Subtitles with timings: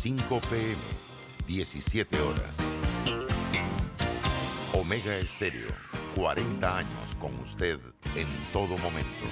[0.00, 0.76] 5 pm,
[1.48, 2.56] 17 horas.
[4.72, 5.66] Omega Estéreo,
[6.14, 7.80] 40 años con usted
[8.14, 9.24] en todo momento.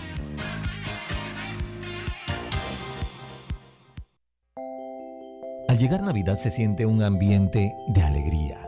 [5.68, 8.60] Al llegar Navidad se siente un ambiente de alegría,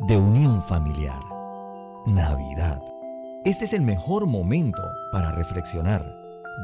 [0.00, 1.22] de unión familiar.
[2.04, 2.82] Navidad.
[3.46, 6.04] Este es el mejor momento para reflexionar,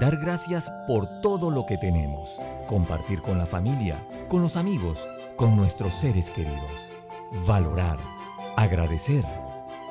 [0.03, 2.29] dar gracias por todo lo que tenemos,
[2.67, 3.99] compartir con la familia,
[4.29, 4.99] con los amigos,
[5.37, 6.73] con nuestros seres queridos,
[7.47, 7.99] valorar,
[8.57, 9.25] agradecer,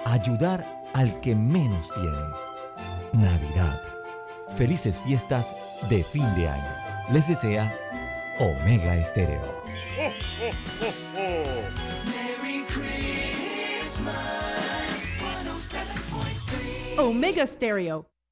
[0.05, 3.23] ayudar al que menos tiene.
[3.23, 3.81] Navidad.
[4.55, 5.55] Felices fiestas
[5.89, 6.71] de fin de año.
[7.11, 7.77] Les desea
[8.39, 9.41] Omega Estéreo.
[16.97, 18.14] Omega Stereo.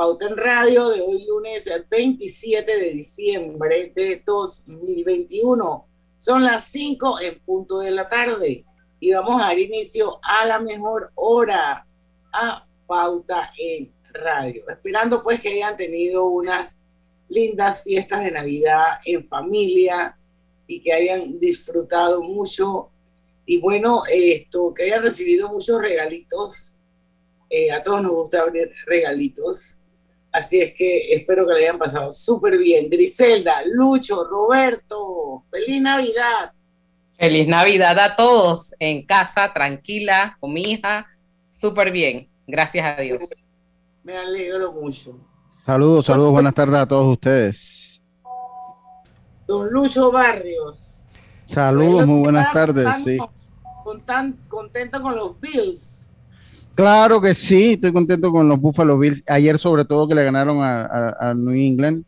[0.00, 5.86] Pauta en Radio, de hoy lunes 27 de diciembre de 2021.
[6.16, 8.64] Son las 5 en punto de la tarde
[8.98, 11.86] y vamos a dar inicio a la mejor hora
[12.32, 14.64] a Pauta en Radio.
[14.70, 16.78] Esperando pues que hayan tenido unas
[17.28, 20.16] lindas fiestas de Navidad en familia
[20.66, 22.88] y que hayan disfrutado mucho
[23.44, 26.78] y bueno, esto, que hayan recibido muchos regalitos.
[27.50, 29.79] Eh, a todos nos gusta abrir regalitos.
[30.32, 32.88] Así es que espero que le hayan pasado súper bien.
[32.88, 36.52] Griselda, Lucho, Roberto, feliz Navidad.
[37.18, 41.06] Feliz Navidad a todos en casa, tranquila, con mi hija,
[41.50, 42.30] súper bien.
[42.46, 43.28] Gracias a Dios.
[44.02, 45.18] Me alegro mucho.
[45.66, 48.02] Saludos, saludos, buenas tardes a todos ustedes.
[49.46, 51.08] Don Lucho Barrios.
[51.44, 52.86] Saludos, muy buenas tardes.
[53.04, 53.18] Sí.
[53.84, 56.09] Con tan, contento con los Bills.
[56.74, 59.22] Claro que sí, estoy contento con los Buffalo Bills.
[59.28, 62.04] Ayer sobre todo que le ganaron a, New England.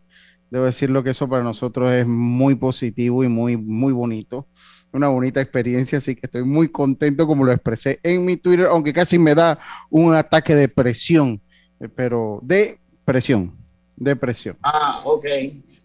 [0.50, 4.47] Debo decirlo que eso para nosotros es muy positivo y muy, muy bonito.
[4.93, 8.93] Una bonita experiencia, así que estoy muy contento como lo expresé en mi Twitter, aunque
[8.93, 9.59] casi me da
[9.89, 11.41] un ataque de presión,
[11.81, 13.56] eh, pero de presión,
[13.97, 14.59] de presión.
[14.62, 15.27] Ah, ok.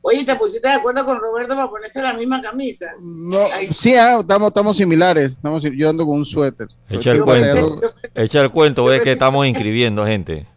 [0.09, 2.94] Oye, ¿te pusiste de acuerdo con Roberto para ponerse la misma camisa?
[3.01, 3.40] No,
[3.73, 5.34] sí, ah, estamos, estamos similares.
[5.34, 6.69] Estamos, yo ando con un suéter.
[6.90, 7.81] Echa el cuento,
[8.16, 10.47] echa el cuento, ves que estamos inscribiendo gente.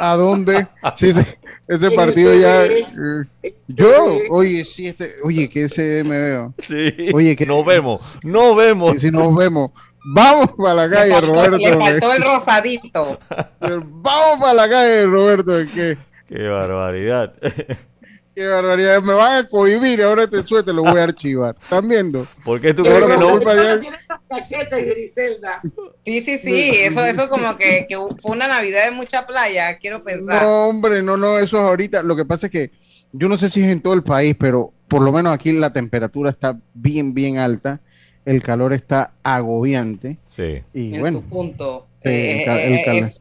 [0.00, 0.66] ¿A dónde?
[0.96, 1.22] Sí, sí,
[1.68, 2.64] ese partido ya.
[2.64, 6.54] Eh, yo, oye, sí, este, oye, que ese me veo.
[6.66, 7.10] Sí.
[7.14, 9.00] Oye, que nos vemos, nos vemos.
[9.00, 9.70] Si nos vemos.
[10.04, 11.58] Vamos para la calle, Roberto.
[11.58, 13.20] Le faltó el rosadito.
[13.60, 15.52] Vamos para la calle, Roberto.
[15.72, 15.96] ¿qué?
[16.32, 17.34] Qué barbaridad.
[18.34, 19.02] Qué barbaridad.
[19.02, 21.54] Me van a cohibir ahora este suéter, lo voy a archivar.
[21.62, 22.26] ¿Están viendo?
[22.42, 23.38] ¿Por qué tú crees que no?
[26.04, 26.70] Sí, sí, sí.
[26.78, 30.42] Eso, eso como que, que, fue una Navidad de mucha playa, quiero pensar.
[30.42, 32.02] No, hombre, no, no, eso es ahorita.
[32.02, 32.70] Lo que pasa es que
[33.12, 35.74] yo no sé si es en todo el país, pero por lo menos aquí la
[35.74, 37.82] temperatura está bien, bien alta.
[38.24, 40.16] El calor está agobiante.
[40.34, 40.62] Sí.
[40.72, 41.20] Y en bueno.
[41.20, 41.86] Su punto.
[42.00, 43.20] Eh, el, el, es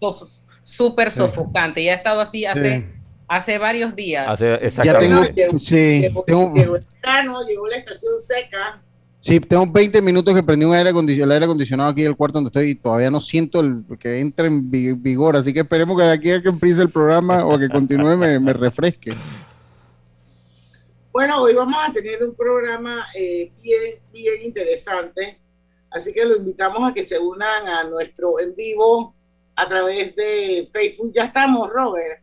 [0.64, 1.84] súper sofocante.
[1.84, 3.01] Ya ha estado así hace
[3.32, 4.28] hace varios días.
[4.28, 5.24] Hace, ya tengo,
[5.58, 8.82] sí, llegó, tengo, llegó el verano, llegó la estación seca.
[9.22, 12.18] Sí, tengo 20 minutos que prendí un aire acondicionado, el aire acondicionado aquí en el
[12.18, 15.98] cuarto donde estoy y todavía no siento el, que entre en vigor, así que esperemos
[15.98, 19.16] que de aquí a que empiece el programa o que continúe me, me refresque.
[21.14, 25.40] Bueno, hoy vamos a tener un programa eh, bien, bien interesante,
[25.90, 29.16] así que lo invitamos a que se unan a nuestro en vivo
[29.56, 31.14] a través de Facebook.
[31.14, 32.22] Ya estamos, Robert.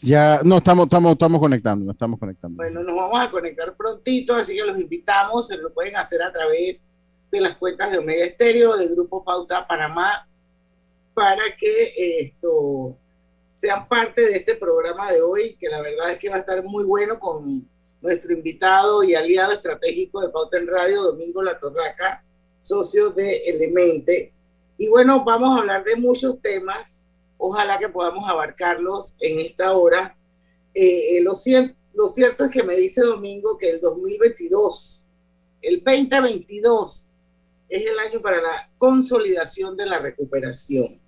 [0.00, 2.56] Ya, no, estamos, estamos, estamos conectando, nos estamos conectando.
[2.56, 6.32] Bueno, nos vamos a conectar prontito, así que los invitamos, se lo pueden hacer a
[6.32, 6.82] través
[7.30, 10.28] de las cuentas de Omega Estéreo, del Grupo Pauta Panamá,
[11.14, 12.96] para que esto
[13.54, 16.64] sean parte de este programa de hoy, que la verdad es que va a estar
[16.64, 17.68] muy bueno con
[18.00, 22.24] nuestro invitado y aliado estratégico de Pauta en Radio, Domingo La Torraca,
[22.60, 24.32] socio de Elemente.
[24.78, 27.08] Y bueno, vamos a hablar de muchos temas
[27.44, 30.16] Ojalá que podamos abarcarlos en esta hora.
[30.72, 31.32] Eh, lo,
[31.92, 35.10] lo cierto es que me dice Domingo que el 2022,
[35.60, 37.12] el 2022,
[37.68, 41.00] es el año para la consolidación de la recuperación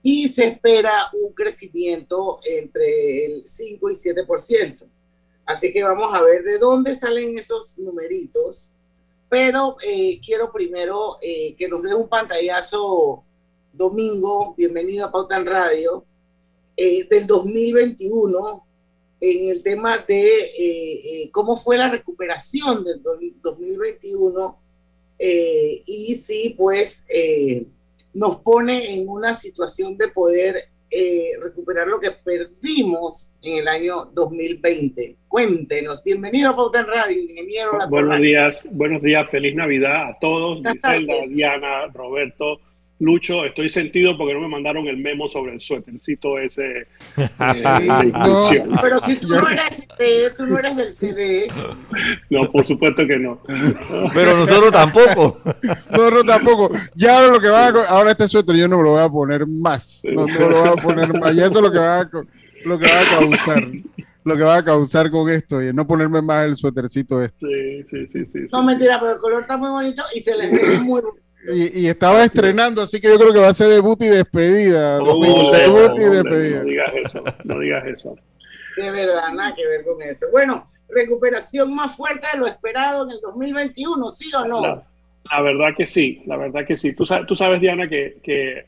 [0.00, 4.86] y se espera un crecimiento entre el 5 y 7%.
[5.44, 8.76] Así que vamos a ver de dónde salen esos numeritos,
[9.28, 13.24] pero eh, quiero primero eh, que nos dé un pantallazo
[13.74, 16.04] domingo, bienvenido a Pauta en Radio,
[16.76, 18.66] eh, del 2021,
[19.20, 24.58] en el tema de eh, cómo fue la recuperación del 2021
[25.18, 27.06] y si pues
[28.12, 30.56] nos pone en una situación de poder
[30.96, 35.16] eh, recuperar lo que perdimos en el año 2020.
[35.26, 36.04] Cuéntenos.
[36.04, 37.72] Bienvenido a Pauta en Radio, ingeniero.
[37.88, 42.60] Buenos días, buenos días, feliz Navidad a todos, Griselda, Diana, Roberto.
[43.00, 46.86] Lucho, estoy sentido porque no me mandaron el memo sobre el suétercito ese
[47.16, 48.12] eh,
[48.82, 49.86] pero si tú no eres
[50.36, 51.48] tú no eres del CD.
[52.30, 53.40] No, por supuesto que no.
[54.14, 55.40] Pero nosotros tampoco.
[55.90, 56.70] Nosotros tampoco.
[56.94, 59.08] Ya ahora lo que va a, ahora este suéter yo no me lo voy a
[59.08, 60.02] poner más.
[60.04, 61.34] No, no lo voy a poner más.
[61.34, 62.10] Y eso es lo que va a,
[62.64, 63.72] lo que va a causar
[64.24, 67.46] lo que va a causar con esto y no ponerme más el suétercito este.
[67.46, 68.38] Sí, sí, sí, sí.
[68.50, 71.02] No, mentira, pero el color está muy bonito y se les ve muy
[71.52, 74.98] y, estaba estrenando, así que yo creo que va a ser debut y despedida.
[74.98, 76.58] debut y despedida.
[76.60, 78.16] No digas eso, no digas eso.
[78.76, 80.26] De verdad, nada que ver con eso.
[80.32, 84.84] Bueno, recuperación más fuerte de lo esperado en el 2021, ¿sí o no?
[85.30, 86.92] La, verdad que sí, la verdad que sí.
[86.92, 88.66] Tú sabes, tú sabes Diana, que, que,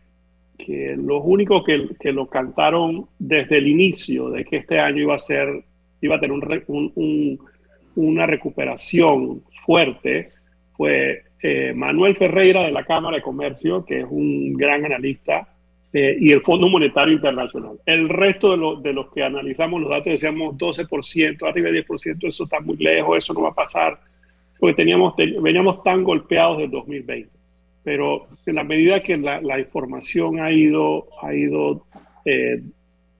[0.58, 5.14] que los únicos que, que, lo cantaron desde el inicio de que este año iba
[5.14, 5.64] a ser,
[6.00, 7.38] iba a tener un, un,
[7.94, 10.32] una recuperación fuerte,
[10.76, 15.46] fue eh, Manuel Ferreira de la Cámara de Comercio, que es un gran analista,
[15.92, 17.78] eh, y el Fondo Monetario Internacional.
[17.86, 22.58] El resto de, los que analizamos los datos decíamos 12%, arriba de 10%, eso está
[22.58, 23.96] muy lejos, eso no va a pasar,
[24.58, 27.30] porque teníamos, veníamos tan golpeados del 2020.
[27.84, 31.86] Pero en la medida que la, información ha ido, ha ido
[32.24, 32.60] eh,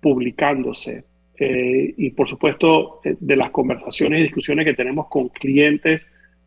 [0.01, 1.05] publicándose,
[1.39, 6.05] y por supuesto de las conversaciones y discusiones que tenemos con clientes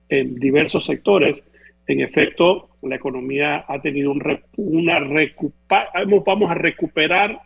[0.09, 1.43] en diversos sectores,
[1.89, 4.21] en efecto, la economía ha tenido un
[4.57, 4.99] una
[6.23, 7.41] vamos a recuperar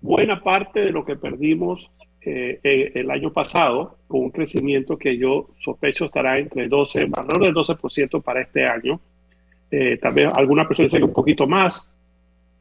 [0.00, 1.90] buena parte de lo que perdimos
[2.20, 7.42] eh, eh, el año pasado, con un crecimiento que yo sospecho estará entre 12, alrededor
[7.42, 9.00] del 12% para este año.
[9.68, 11.92] Eh, también alguna personas dicen un poquito más.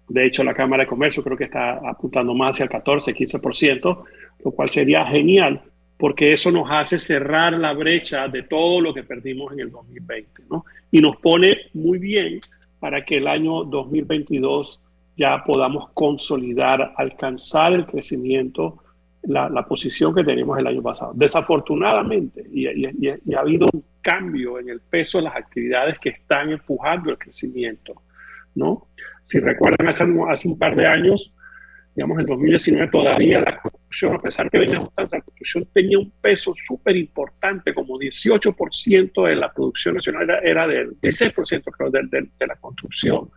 [0.09, 4.03] De hecho, la Cámara de Comercio creo que está apuntando más hacia el 14, 15%,
[4.43, 5.61] lo cual sería genial
[5.97, 10.43] porque eso nos hace cerrar la brecha de todo lo que perdimos en el 2020,
[10.49, 10.65] ¿no?
[10.91, 12.39] Y nos pone muy bien
[12.79, 14.79] para que el año 2022
[15.15, 18.83] ya podamos consolidar, alcanzar el crecimiento,
[19.23, 21.11] la, posición que teníamos el año pasado.
[21.15, 22.67] Desafortunadamente, y,
[23.33, 28.03] ha habido un cambio en el peso de las actividades que están empujando el crecimiento,
[28.53, 28.87] ¿no?
[29.23, 31.33] Si recuerdan, hace, hace un par de años
[31.97, 36.53] digamos, en 2019 todavía la construcción, a pesar que venía la construcción tenía un peso
[36.55, 42.55] súper importante, como 18% de la producción nacional era, del 16% creo, de, de, la
[42.57, 43.31] construcción,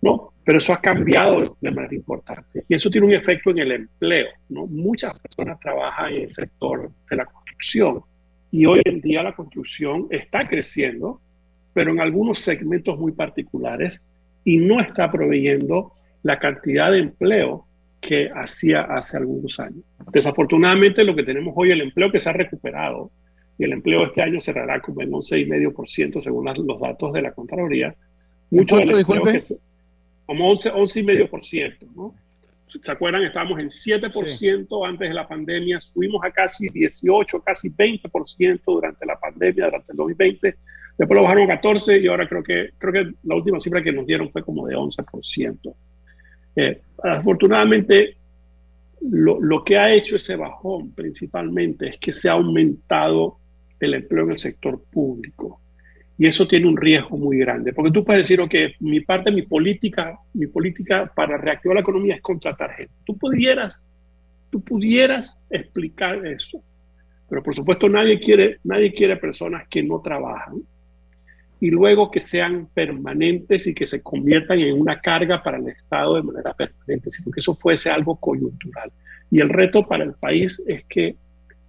[0.00, 0.32] ¿no?
[0.42, 4.28] Pero eso ha cambiado de manera importante y eso tiene un efecto en el empleo,
[4.48, 4.66] ¿no?
[4.66, 8.00] Muchas personas trabajan en el sector de la construcción
[8.52, 11.20] y hoy en día la construcción está creciendo,
[11.74, 14.00] pero en algunos segmentos muy particulares
[14.44, 15.92] y no está proveyendo
[16.22, 17.65] la cantidad de empleo
[18.06, 19.84] que hacía hace algunos años.
[20.12, 23.10] Desafortunadamente lo que tenemos hoy, el empleo que se ha recuperado,
[23.58, 27.94] y el empleo este año cerrará como en 11,5% según los datos de la Contraloría.
[28.50, 29.40] Mucho del empleo que
[30.26, 32.14] como 11, 11,5%, ¿no?
[32.82, 33.22] ¿Se acuerdan?
[33.22, 39.18] Estábamos en 7% antes de la pandemia, subimos a casi 18, casi 20% durante la
[39.18, 40.56] pandemia, durante el 2020.
[40.98, 43.92] Después lo bajaron a 14 y ahora creo que, creo que la última cifra que
[43.92, 45.74] nos dieron fue como de 11%.
[46.56, 48.16] Eh, afortunadamente,
[49.02, 53.38] lo, lo, que ha hecho ese bajón principalmente es que se ha aumentado
[53.78, 55.60] el empleo en el sector público.
[56.18, 59.42] Y eso tiene un riesgo muy grande, porque tú puedes decir, ok, mi parte, mi
[59.42, 62.92] política, mi política para reactivar la economía es contratar gente.
[63.04, 63.82] Tú pudieras,
[64.48, 66.62] tú pudieras explicar eso,
[67.28, 70.62] pero por supuesto nadie quiere, nadie quiere personas que no trabajan
[71.60, 76.16] y luego que sean permanentes y que se conviertan en una carga para el Estado
[76.16, 78.92] de manera permanente, sino que eso fuese algo coyuntural.
[79.30, 81.16] Y el reto para el país es que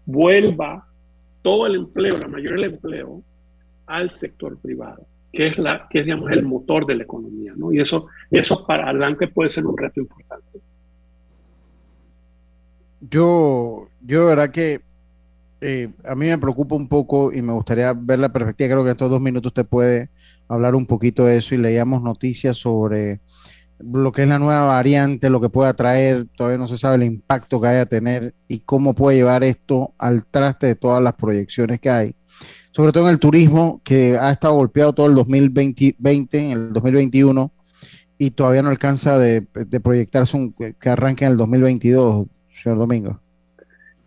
[0.06, 0.88] vuelva
[1.42, 3.24] todo el empleo, la mayoría del empleo,
[3.86, 7.54] al sector privado, que es, la, que digamos, el motor de la economía.
[7.56, 7.72] ¿no?
[7.72, 10.60] Y eso, eso para adelante puede ser un reto importante.
[13.00, 14.82] Yo, yo de verdad que
[15.62, 18.70] eh, a mí me preocupa un poco y me gustaría ver la perspectiva.
[18.70, 20.10] Creo que estos dos minutos usted puede
[20.48, 23.22] hablar un poquito de eso y leíamos noticias sobre
[23.80, 27.04] lo que es la nueva variante, lo que pueda traer, todavía no se sabe el
[27.04, 31.14] impacto que vaya a tener y cómo puede llevar esto al traste de todas las
[31.14, 32.16] proyecciones que hay,
[32.72, 37.52] sobre todo en el turismo que ha estado golpeado todo el 2020, en el 2021
[38.18, 39.44] y todavía no alcanza de,
[39.84, 42.26] proyectarse un, que arranque en el 2022,
[42.64, 43.20] señor Domingo?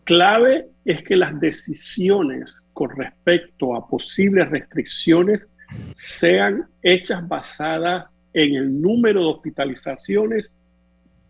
[0.03, 5.51] Clave es que las decisiones con respecto a posibles restricciones
[5.95, 10.55] sean hechas basadas en el número de hospitalizaciones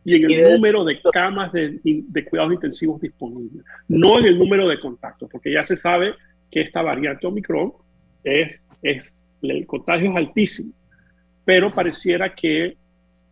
[0.05, 4.69] y en el número de camas de, de, cuidados intensivos disponibles, no en el número
[4.69, 6.15] de contactos, porque ya se sabe
[6.51, 7.73] que esta variante Omicron
[8.25, 10.73] es, es el contagio es altísimo,
[11.45, 12.77] pero pareciera que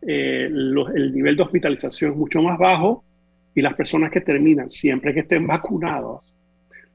[0.03, 3.05] eh, el nivel de hospitalización es mucho más bajo
[3.55, 6.35] y las personas que terminan, siempre que estén vacunados,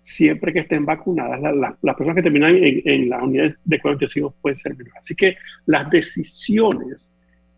[0.01, 1.39] siempre que estén vacunadas,
[1.81, 4.99] las personas que terminan en, en las unidades de cuidados intensivos pueden ser menores.
[4.99, 7.09] Así que las decisiones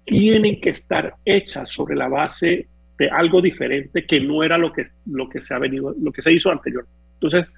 [0.06, 4.88] tienen que estar hechas sobre la base de algo diferente que no era lo que,
[5.06, 6.88] lo que se ha venido, lo que se hizo anterior.
[7.16, 7.52] Entonces,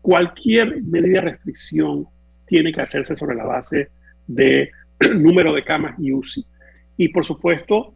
[0.00, 2.06] cualquier medida de restricción
[2.46, 3.88] tiene que hacerse sobre la base
[4.26, 4.70] de
[5.16, 6.44] número de camas y UCI.
[6.96, 7.94] Y por supuesto,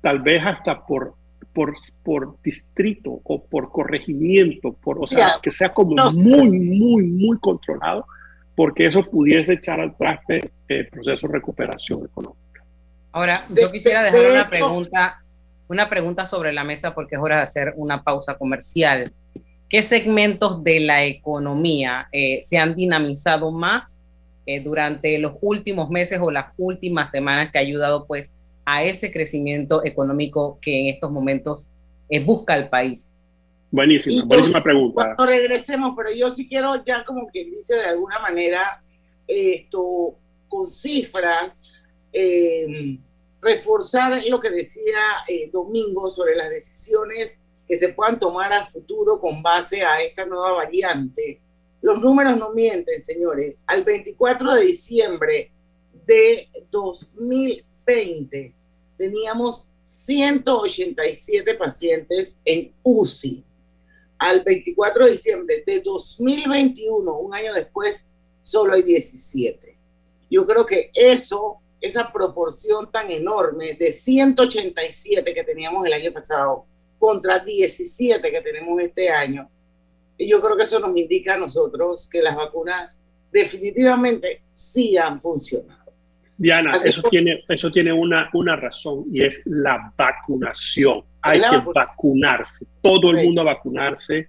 [0.00, 1.14] tal vez hasta por,
[1.52, 7.38] por, por distrito o por corregimiento, por, o sea, que sea como muy, muy, muy
[7.38, 8.06] controlado,
[8.54, 12.64] porque eso pudiese echar al traste el proceso de recuperación económica.
[13.12, 15.22] Ahora, yo quisiera dejar una pregunta,
[15.68, 19.12] una pregunta sobre la mesa porque es hora de hacer una pausa comercial.
[19.68, 24.04] ¿Qué segmentos de la economía eh, se han dinamizado más
[24.44, 29.12] eh, durante los últimos meses o las últimas semanas que ha ayudado pues a ese
[29.12, 31.68] crecimiento económico que en estos momentos
[32.08, 33.10] eh, busca el país?
[33.70, 34.94] Buenísima, buenísima pregunta.
[34.94, 38.82] Cuando regresemos, pero yo sí quiero ya como que dice de alguna manera
[39.26, 40.16] esto
[40.48, 41.72] con cifras
[42.12, 42.98] eh,
[43.40, 49.18] reforzar lo que decía eh, Domingo sobre las decisiones que se puedan tomar a futuro
[49.18, 51.40] con base a esta nueva variante.
[51.80, 53.64] Los números no mienten, señores.
[53.66, 55.50] Al 24 de diciembre
[56.06, 56.48] de
[57.86, 58.54] 2020
[58.96, 63.44] teníamos 187 pacientes en UCI.
[64.18, 68.06] Al 24 de diciembre de 2021, un año después,
[68.40, 69.76] solo hay 17.
[70.30, 76.64] Yo creo que eso esa proporción tan enorme de 187 que teníamos el año pasado
[76.96, 79.50] contra 17 que tenemos este año.
[80.16, 85.81] Yo creo que eso nos indica a nosotros que las vacunas definitivamente sí han funcionado.
[86.42, 91.02] Diana, eso, tiene, eso tiene una, una razón y es la vacunación.
[91.20, 94.28] Hay que vacunarse, todo el mundo a vacunarse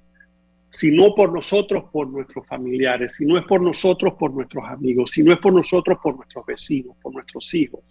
[0.70, 5.10] si no por nosotros, por nuestros familiares, si no es por nosotros, por nuestros amigos,
[5.12, 7.82] si no es por nosotros, por nuestros vecinos, por nuestros hijos,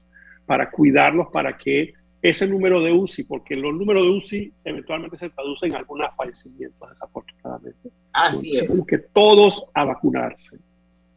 [0.46, 5.30] para cuidarlos, para que ese número de UCI, porque los números de UCI eventualmente se
[5.30, 7.90] traducen en algunos fallecimientos, desafortunadamente.
[8.12, 8.84] Así es.
[8.86, 10.58] que todos a vacunarse.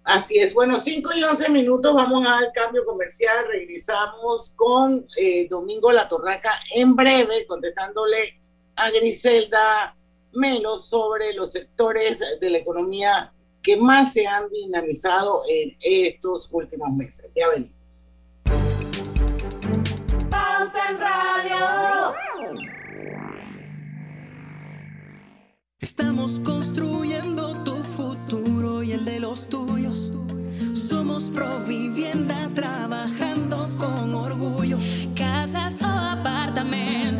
[0.05, 0.53] Así es.
[0.53, 3.47] Bueno, 5 y 11 minutos, vamos al cambio comercial.
[3.47, 8.39] Regresamos con eh, Domingo La Torraca en breve, contestándole
[8.75, 9.97] a Griselda
[10.31, 13.33] menos sobre los sectores de la economía
[13.63, 17.31] que más se han dinamizado en estos últimos meses.
[17.35, 18.07] Ya venimos.
[25.79, 27.74] Estamos construyendo tu
[28.85, 30.11] y el de los tuyos.
[30.73, 34.77] Somos Provivienda trabajando con orgullo.
[35.15, 37.14] Casas o apartamentos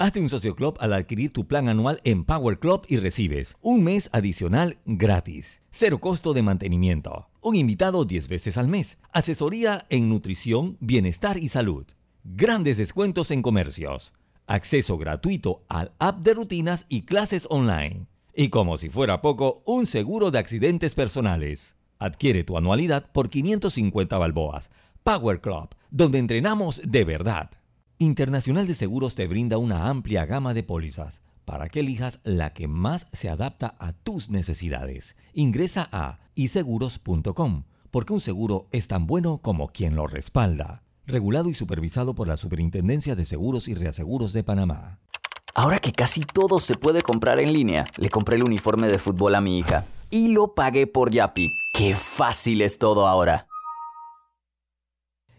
[0.00, 3.84] Hazte un socio club al adquirir tu plan anual en Power Club y recibes un
[3.84, 5.60] mes adicional gratis.
[5.70, 7.28] Cero costo de mantenimiento.
[7.42, 8.96] Un invitado 10 veces al mes.
[9.12, 11.84] Asesoría en nutrición, bienestar y salud.
[12.24, 14.14] Grandes descuentos en comercios
[14.46, 18.06] acceso gratuito al app de rutinas y clases online.
[18.34, 21.76] Y como si fuera poco, un seguro de accidentes personales.
[21.98, 24.70] Adquiere tu anualidad por 550 balboas.
[25.04, 27.50] Power Club, donde entrenamos de verdad.
[28.02, 32.66] Internacional de Seguros te brinda una amplia gama de pólizas para que elijas la que
[32.66, 35.16] más se adapta a tus necesidades.
[35.34, 41.54] Ingresa a iseguros.com, porque un seguro es tan bueno como quien lo respalda regulado y
[41.54, 44.98] supervisado por la Superintendencia de Seguros y Reaseguros de Panamá.
[45.54, 49.34] Ahora que casi todo se puede comprar en línea, le compré el uniforme de fútbol
[49.34, 51.50] a mi hija y lo pagué por Yapi.
[51.74, 53.46] ¡Qué fácil es todo ahora!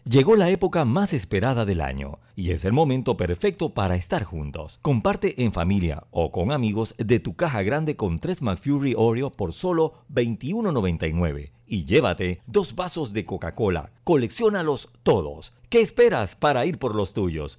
[0.04, 4.78] Llegó la época más esperada del año y es el momento perfecto para estar juntos.
[4.82, 9.52] Comparte en familia o con amigos de tu caja grande con 3 McFury Oreo por
[9.52, 13.92] solo $21.99 y llévate dos vasos de Coca-Cola.
[14.04, 15.52] Colecciónalos todos.
[15.68, 17.58] ¿Qué esperas para ir por los tuyos?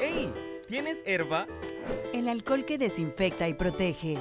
[0.00, 0.32] ¡Hey!
[0.66, 1.46] ¿Tienes herba?
[2.12, 4.16] El alcohol que desinfecta y protege.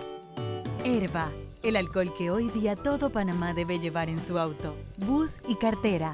[0.84, 1.32] Herba,
[1.64, 6.14] el alcohol que hoy día todo Panamá debe llevar en su auto, bus y cartera.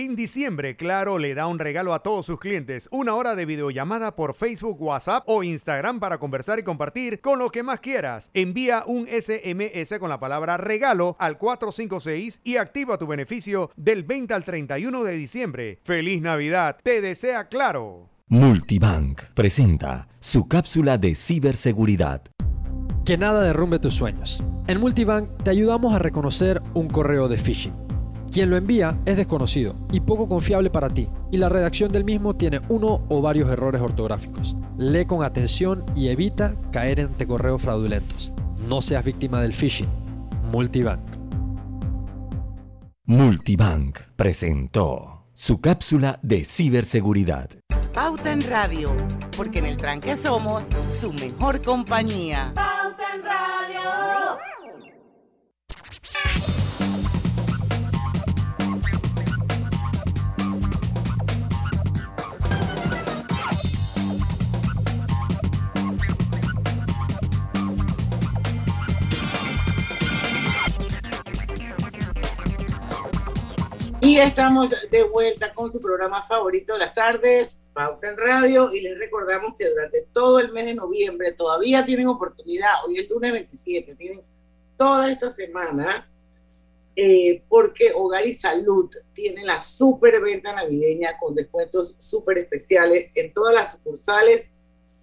[0.00, 4.14] En diciembre, Claro le da un regalo a todos sus clientes, una hora de videollamada
[4.14, 8.30] por Facebook, WhatsApp o Instagram para conversar y compartir con lo que más quieras.
[8.32, 14.34] Envía un SMS con la palabra regalo al 456 y activa tu beneficio del 20
[14.34, 15.80] al 31 de diciembre.
[15.82, 16.76] ¡Feliz Navidad!
[16.80, 18.08] Te desea Claro.
[18.28, 22.22] Multibank presenta su cápsula de ciberseguridad.
[23.04, 24.44] Que nada derrumbe tus sueños.
[24.68, 27.87] En Multibank te ayudamos a reconocer un correo de phishing
[28.30, 32.36] quien lo envía es desconocido y poco confiable para ti, y la redacción del mismo
[32.36, 34.56] tiene uno o varios errores ortográficos.
[34.76, 38.32] Lee con atención y evita caer ante correos fraudulentos.
[38.68, 39.88] No seas víctima del phishing.
[40.52, 41.00] Multibank.
[43.04, 47.48] Multibank presentó su cápsula de ciberseguridad.
[47.94, 48.94] Pauta en Radio,
[49.36, 50.62] porque en el tranque somos
[51.00, 52.52] su mejor compañía.
[52.54, 54.38] Pauta en Radio.
[74.00, 78.80] Y estamos de vuelta con su programa favorito de las tardes, Pauta en Radio, y
[78.80, 83.32] les recordamos que durante todo el mes de noviembre todavía tienen oportunidad, hoy el lunes
[83.32, 84.22] 27, tienen
[84.76, 86.08] toda esta semana,
[86.94, 93.32] eh, porque Hogar y Salud tiene la super venta navideña con descuentos súper especiales en
[93.32, 94.52] todas las sucursales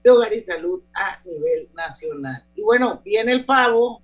[0.04, 2.46] de Hogar y Salud a nivel nacional.
[2.56, 4.02] Y bueno, viene el pavo,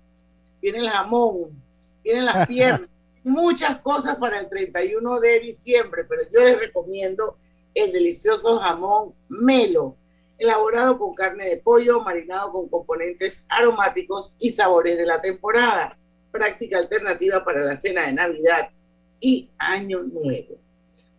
[0.62, 1.64] viene el jamón,
[2.04, 2.90] vienen las piernas
[3.24, 7.38] muchas cosas para el 31 de diciembre, pero yo les recomiendo
[7.74, 9.96] el delicioso jamón melo,
[10.38, 15.98] elaborado con carne de pollo, marinado con componentes aromáticos y sabores de la temporada.
[16.32, 18.70] Práctica alternativa para la cena de Navidad
[19.20, 20.58] y Año Nuevo.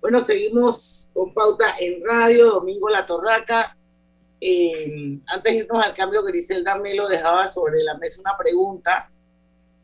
[0.00, 3.76] Bueno, seguimos con pauta en radio, Domingo La Torraca.
[4.40, 9.12] Eh, antes de irnos al cambio, Griselda Melo dejaba sobre la mesa una pregunta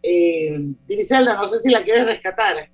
[0.03, 2.69] eh, Griselda, no sé si la quieres rescatar.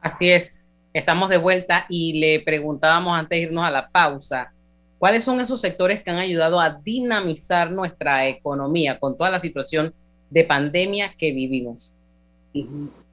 [0.00, 4.52] Así es, estamos de vuelta y le preguntábamos antes de irnos a la pausa,
[4.98, 9.92] ¿cuáles son esos sectores que han ayudado a dinamizar nuestra economía con toda la situación
[10.30, 11.94] de pandemia que vivimos?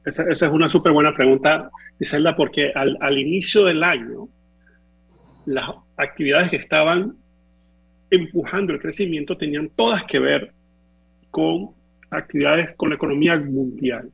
[0.06, 4.28] Esa, esa es una súper buena pregunta, Iselda, porque al, al inicio del año,
[5.46, 7.16] las actividades que estaban
[8.10, 10.54] empujando el crecimiento tenían todas que ver
[11.32, 11.72] con
[12.12, 14.10] actividades con la economía mundial,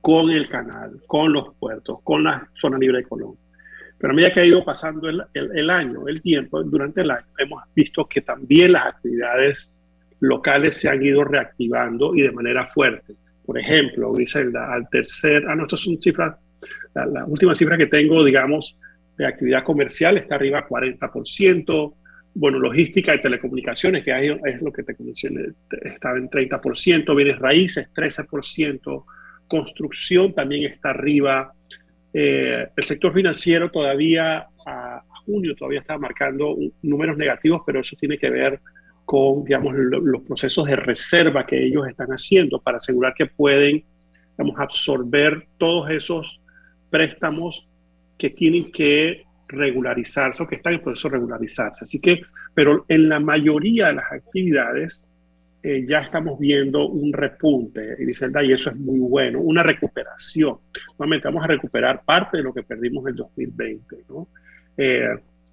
[0.00, 3.34] con el canal, con los puertos, con la zona libre de Colón.
[3.98, 7.10] Pero a medida que ha ido pasando el, el, el, año, el tiempo, durante el
[7.10, 9.74] año, hemos visto que también las actividades
[10.20, 13.14] locales se han ido reactivando y de manera fuerte.
[13.44, 16.36] Por ejemplo, Griselda, al tercer, ah, no, esto son cifras,
[16.94, 18.78] la, la última cifra que tengo, digamos,
[19.18, 21.94] de actividad comercial está arriba 40%,
[22.34, 25.48] bueno, logística y telecomunicaciones, que es lo que te mencioné,
[25.82, 29.04] estaba en 30%, bienes raíces 13%,
[29.48, 31.52] construcción también está arriba,
[32.12, 38.18] eh, el sector financiero todavía a, junio todavía está marcando números negativos, pero eso tiene
[38.18, 38.60] que ver
[39.04, 43.84] con, digamos, lo, los procesos de reserva que ellos están haciendo para asegurar que pueden,
[44.36, 46.40] digamos, absorber todos esos
[46.90, 47.66] préstamos
[48.16, 51.84] que tienen que regularizarse o que están en proceso de regularizarse.
[51.84, 52.22] Así que,
[52.54, 55.04] pero en la mayoría de las actividades
[55.62, 60.56] eh, ya estamos viendo un repunte, Griselda, y eso es muy bueno, una recuperación.
[60.98, 63.96] Nuevamente vamos a recuperar parte de lo que perdimos en el 2020.
[64.08, 64.28] ¿no?
[64.76, 65.08] Eh,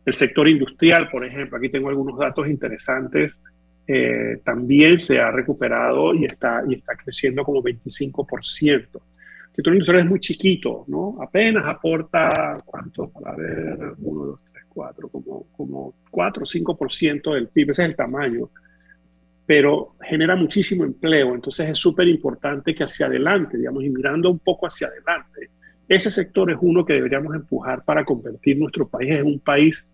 [0.05, 3.38] el sector industrial, por ejemplo, aquí tengo algunos datos interesantes,
[3.86, 9.01] eh, también se ha recuperado y está, y está creciendo como 25%
[9.58, 11.17] sector industrial es muy chiquito, ¿no?
[11.20, 13.10] Apenas aporta, ¿cuánto?
[13.10, 17.89] Para ver, 1, 2, 3, 4, como, como 4 o 5% del PIB, ese es
[17.89, 18.52] el tamaño,
[19.48, 24.38] pero genera muchísimo empleo, entonces es súper importante que hacia adelante, digamos, y mirando un
[24.38, 25.50] poco hacia adelante,
[25.88, 29.88] ese sector es uno que deberíamos empujar para convertir nuestro país en un país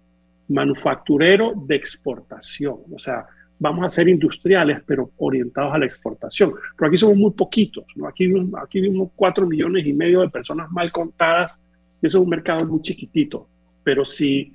[0.50, 3.26] manufacturero de exportación, o sea,
[3.64, 6.54] vamos a ser industriales, pero orientados a la exportación.
[6.76, 8.08] Pero aquí somos muy poquitos, ¿no?
[8.08, 8.30] Aquí,
[8.62, 11.62] aquí vimos cuatro millones y medio de personas mal contadas,
[12.02, 13.48] y eso es un mercado muy chiquitito.
[13.82, 14.52] Pero sí,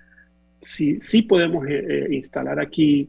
[0.60, 3.08] sí, sí podemos eh, eh, instalar aquí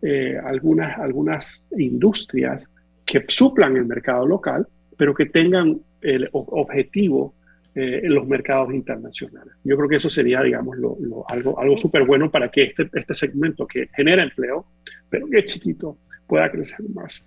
[0.00, 2.70] eh, algunas, algunas industrias
[3.04, 7.34] que suplan el mercado local, pero que tengan el objetivo
[7.74, 9.54] eh, en los mercados internacionales.
[9.64, 12.90] Yo creo que eso sería, digamos, lo, lo, algo, algo súper bueno para que este,
[12.92, 14.66] este segmento que genera empleo,
[15.08, 17.24] pero que es chiquito, pueda crecer más.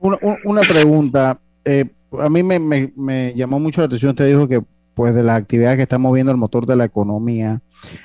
[0.00, 1.38] Una, una pregunta.
[1.62, 1.84] Eh,
[2.18, 4.10] a mí me, me, me, llamó mucho la atención.
[4.10, 4.62] Usted dijo que,
[4.94, 7.60] pues, de las actividades que está moviendo el motor de la economía,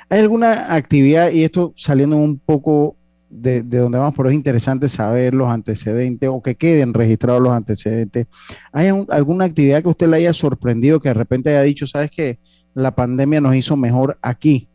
[0.09, 2.96] ¿hay alguna actividad, y esto saliendo un poco
[3.29, 7.53] de, de, donde vamos, pero es interesante saber los antecedentes o que queden registrados los
[7.53, 8.27] antecedentes.
[8.71, 12.11] ¿Hay un, alguna actividad que usted le haya sorprendido que de repente haya dicho, sabes
[12.11, 12.39] que
[12.73, 14.69] la pandemia nos hizo mejor aquí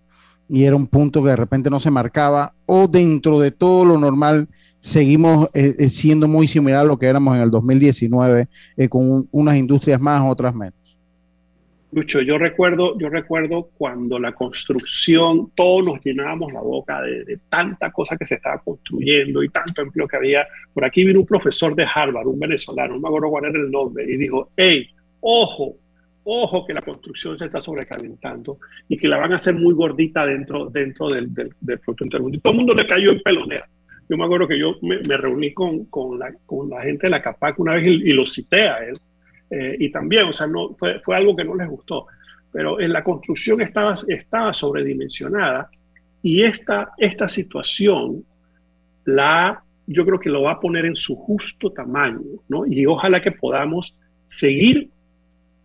[0.48, 3.98] y era un punto que de repente no se marcaba o dentro de todo lo
[3.98, 4.48] normal
[4.80, 9.28] seguimos eh, siendo muy similar a lo que éramos en el 2019 eh, con un,
[9.30, 10.74] unas industrias más, otras menos?
[11.92, 17.38] Lucho, yo recuerdo, yo recuerdo cuando la construcción, todos nos llenábamos la boca de, de,
[17.50, 20.46] tanta cosa que se estaba construyendo y tanto empleo que había.
[20.72, 23.70] Por aquí vino un profesor de Harvard, un venezolano, no me acuerdo cuál era el
[23.70, 24.88] nombre, y dijo, hey,
[25.20, 25.76] ojo,
[26.24, 28.56] ojo que la construcción se está sobrecalentando
[28.88, 32.28] y que la van a hacer muy gordita dentro, dentro del, del, del Producto Interno
[32.30, 33.68] Y todo el mundo le cayó en pelonera.
[34.08, 37.10] Yo me acuerdo que yo me, me reuní con, con, la, con, la, gente de
[37.10, 38.94] la CAPAC una vez y, y lo cité a él
[39.54, 42.06] eh, y también, o sea, no, fue, fue, algo que no les gustó,
[42.50, 45.68] pero en la construcción estaba, estaba sobredimensionada
[46.22, 48.24] y esta, esta situación
[49.04, 52.64] la, yo creo que lo va a poner en su justo tamaño, ¿no?
[52.64, 53.94] Y ojalá que podamos
[54.26, 54.88] seguir,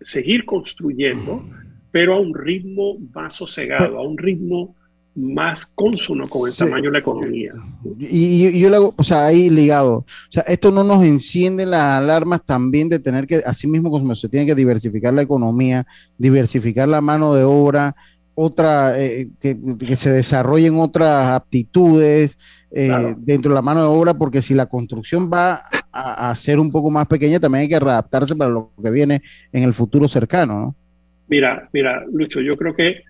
[0.02, 1.46] seguir construyendo,
[1.90, 4.76] pero a un ritmo más sosegado, a un ritmo
[5.18, 6.64] más consono con el sí.
[6.64, 7.54] tamaño de la economía.
[8.00, 11.66] Y, y, yo le hago, o sea, ahí ligado, o sea, esto no nos enciende
[11.66, 15.88] las alarmas también de tener que, así mismo como se tiene que diversificar la economía,
[16.20, 17.96] diversificar la mano de obra,
[18.36, 22.38] otra, eh, que, que, se desarrollen otras aptitudes
[22.70, 23.16] eh, claro.
[23.18, 26.72] dentro de la mano de obra, porque si la construcción va a, a, ser un
[26.72, 30.60] poco más pequeña, también hay que adaptarse para lo que viene en el futuro cercano,
[30.60, 30.76] ¿no?
[31.28, 33.02] Mira, mira, Lucho, yo creo que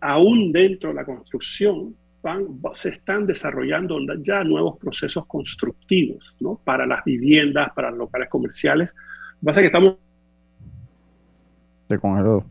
[0.00, 6.60] aún dentro de la construcción van, se están desarrollando ya nuevos procesos constructivos ¿no?
[6.64, 8.92] para las viviendas, para los locales comerciales.
[8.92, 9.96] Lo que pasa es que estamos...
[11.88, 12.44] Se congeló.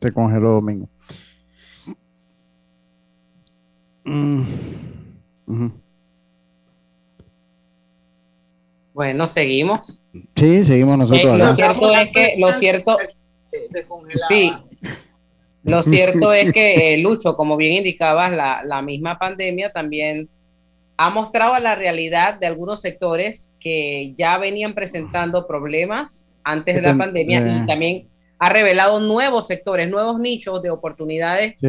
[0.00, 0.88] Se congeló Domingo.
[4.04, 4.40] Mm.
[5.46, 5.72] Uh -huh.
[8.92, 10.00] Bueno, seguimos.
[10.34, 11.34] Sí, seguimos nosotros.
[11.34, 12.98] Eh, lo cierto es que, lo cierto,
[14.28, 14.52] Sí,
[15.62, 20.28] lo cierto es que, eh, Lucho, como bien indicabas, la, la, misma pandemia también
[20.96, 26.96] ha mostrado la realidad de algunos sectores que ya venían presentando problemas antes de la
[26.96, 28.08] pandemia y también
[28.38, 31.60] ha revelado nuevos sectores, nuevos nichos de oportunidades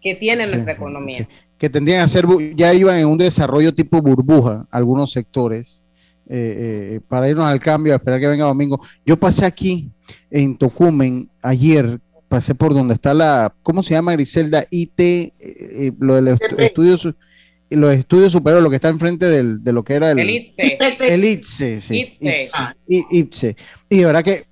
[0.00, 1.28] que tiene nuestra economía.
[1.58, 5.82] Que tendrían a ser, ya iban en un desarrollo tipo burbuja, algunos sectores,
[6.28, 8.80] eh, eh, para irnos al cambio, a esperar que venga domingo.
[9.04, 9.90] Yo pasé aquí
[10.30, 14.64] en Tocumen ayer, pasé por donde está la, ¿cómo se llama Griselda?
[14.70, 17.14] IT, eh, lo de los estudios
[17.70, 20.78] los estudios superiores, lo que está enfrente del, de lo que era el, el ITSE.
[21.00, 22.16] El ITSE, sí.
[22.86, 23.56] ITSE.
[23.88, 24.44] Y de verdad que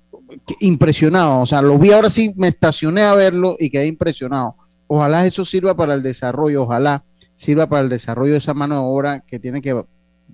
[0.59, 4.55] impresionado, o sea, lo vi ahora sí, me estacioné a verlo y quedé impresionado.
[4.87, 7.03] Ojalá eso sirva para el desarrollo, ojalá
[7.35, 9.83] sirva para el desarrollo de esa mano de obra que tiene que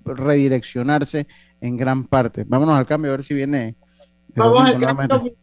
[0.04, 1.26] redireccionarse
[1.60, 2.44] en gran parte.
[2.46, 3.76] Vámonos al cambio a ver si viene.
[4.34, 5.34] Vamos cambio,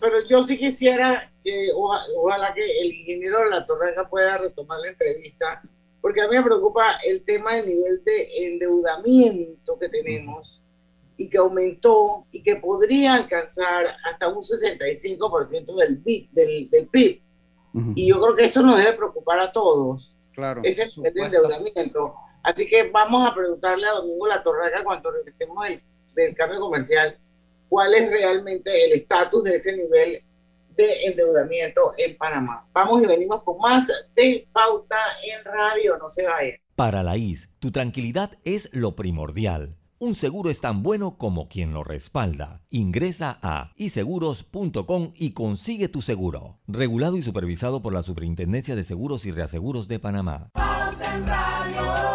[0.00, 4.88] pero yo sí quisiera que ojalá, que el ingeniero de la Torreja pueda retomar la
[4.88, 5.62] entrevista,
[6.00, 10.64] porque a mí me preocupa el tema del nivel de endeudamiento que tenemos
[11.16, 16.30] y que aumentó y que podría alcanzar hasta un 65% del PIB.
[16.32, 17.22] Del, del PIB.
[17.94, 20.18] Y yo creo que eso nos debe preocupar a todos.
[20.32, 20.60] Claro.
[20.64, 22.14] Ese es el endeudamiento.
[22.42, 25.82] Así que vamos a preguntarle a Domingo La Torraca cuando regresemos del,
[26.14, 27.18] del cambio comercial,
[27.72, 30.22] cuál es realmente el estatus de ese nivel
[30.76, 32.68] de endeudamiento en Panamá.
[32.74, 34.98] Vamos y venimos con más de Pauta
[35.32, 36.52] en Radio, no se vaya.
[36.76, 39.78] Para la IS, tu tranquilidad es lo primordial.
[39.98, 42.60] Un seguro es tan bueno como quien lo respalda.
[42.68, 46.58] Ingresa a iseguros.com y consigue tu seguro.
[46.66, 50.50] Regulado y supervisado por la Superintendencia de Seguros y Reaseguros de Panamá.
[50.56, 52.11] En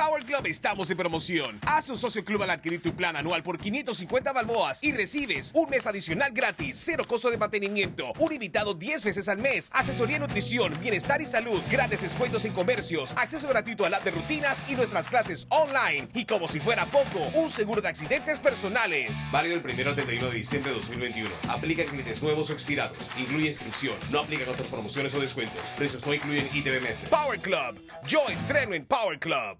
[0.00, 1.60] Power Club estamos en promoción.
[1.66, 5.68] Haz un socio club al adquirir tu plan anual por 550 balboas y recibes un
[5.68, 10.76] mes adicional gratis, cero costo de mantenimiento, un invitado 10 veces al mes, asesoría nutrición,
[10.80, 15.08] bienestar y salud, grandes descuentos en comercios, acceso gratuito al app de rutinas y nuestras
[15.08, 16.08] clases online.
[16.14, 19.18] Y como si fuera poco, un seguro de accidentes personales.
[19.30, 21.30] Válido el primero al 31 de diciembre de 2021.
[21.48, 22.98] Aplica clientes nuevos o expirados.
[23.18, 23.94] Incluye inscripción.
[24.10, 25.60] No aplica otras promociones o descuentos.
[25.76, 27.04] Precios no incluyen ITBMS.
[27.04, 27.80] Power Club.
[28.06, 29.59] Yo entreno en Power Club.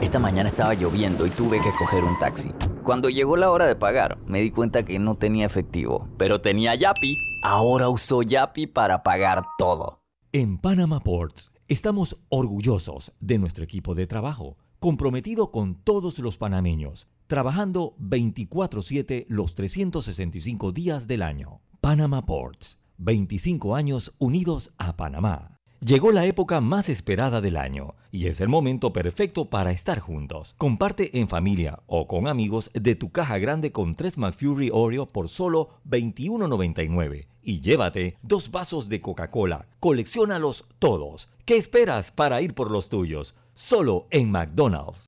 [0.00, 2.50] Esta mañana estaba lloviendo y tuve que coger un taxi.
[2.84, 6.74] Cuando llegó la hora de pagar, me di cuenta que no tenía efectivo, pero tenía
[6.74, 7.18] Yapi.
[7.42, 10.00] Ahora uso Yapi para pagar todo.
[10.32, 17.06] En Panama Ports estamos orgullosos de nuestro equipo de trabajo, comprometido con todos los panameños,
[17.26, 21.60] trabajando 24/7 los 365 días del año.
[21.82, 25.59] Panama Ports, 25 años unidos a Panamá.
[25.82, 30.54] Llegó la época más esperada del año y es el momento perfecto para estar juntos.
[30.58, 35.30] Comparte en familia o con amigos de tu caja grande con 3 McFury Oreo por
[35.30, 39.68] solo $21.99 y llévate dos vasos de Coca-Cola.
[39.80, 41.28] Colecciónalos todos.
[41.46, 43.32] ¿Qué esperas para ir por los tuyos?
[43.54, 45.06] Solo en McDonald's.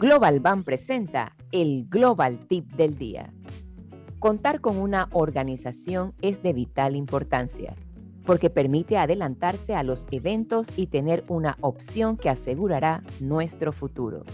[0.00, 3.32] Global Bank presenta el Global Tip del Día.
[4.18, 7.74] Contar con una organización es de vital importancia
[8.24, 14.24] porque permite adelantarse a los eventos y tener una opción que asegurará nuestro futuro.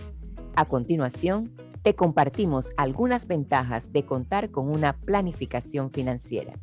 [0.57, 6.55] A continuación, te compartimos algunas ventajas de contar con una planificación financiera.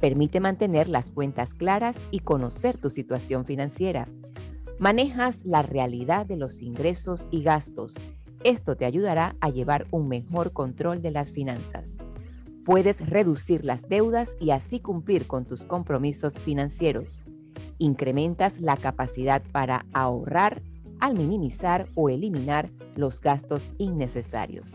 [0.00, 4.06] Permite mantener las cuentas claras y conocer tu situación financiera.
[4.78, 7.94] Manejas la realidad de los ingresos y gastos.
[8.44, 11.98] Esto te ayudará a llevar un mejor control de las finanzas
[12.64, 17.24] Puedes reducir las deudas y así cumplir con tus compromisos financieros.
[17.78, 20.62] Incrementas la capacidad para ahorrar
[21.00, 24.74] al minimizar o eliminar los gastos innecesarios.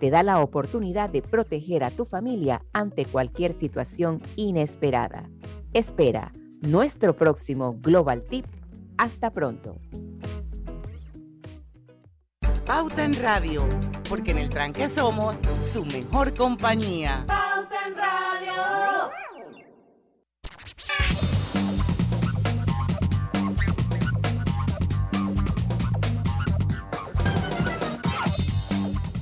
[0.00, 5.28] Te da la oportunidad de proteger a tu familia ante cualquier situación inesperada.
[5.74, 8.46] Espera nuestro próximo Global Tip.
[8.96, 9.76] Hasta pronto.
[12.68, 13.66] Pauta en Radio,
[14.10, 15.36] porque en el tranque somos
[15.72, 17.24] su mejor compañía.
[17.26, 19.08] Pauta en Radio.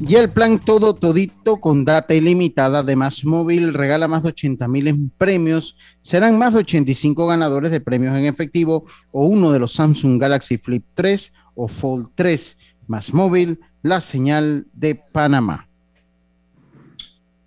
[0.01, 4.67] Y el plan todo todito con data ilimitada de Más Móvil regala más de 80
[4.67, 5.77] mil en premios.
[6.03, 10.59] Serán más de 85 ganadores de premios en efectivo o uno de los Samsung Galaxy
[10.59, 12.57] Flip 3 o Fold 3.
[12.87, 15.69] Más Móvil, la señal de Panamá.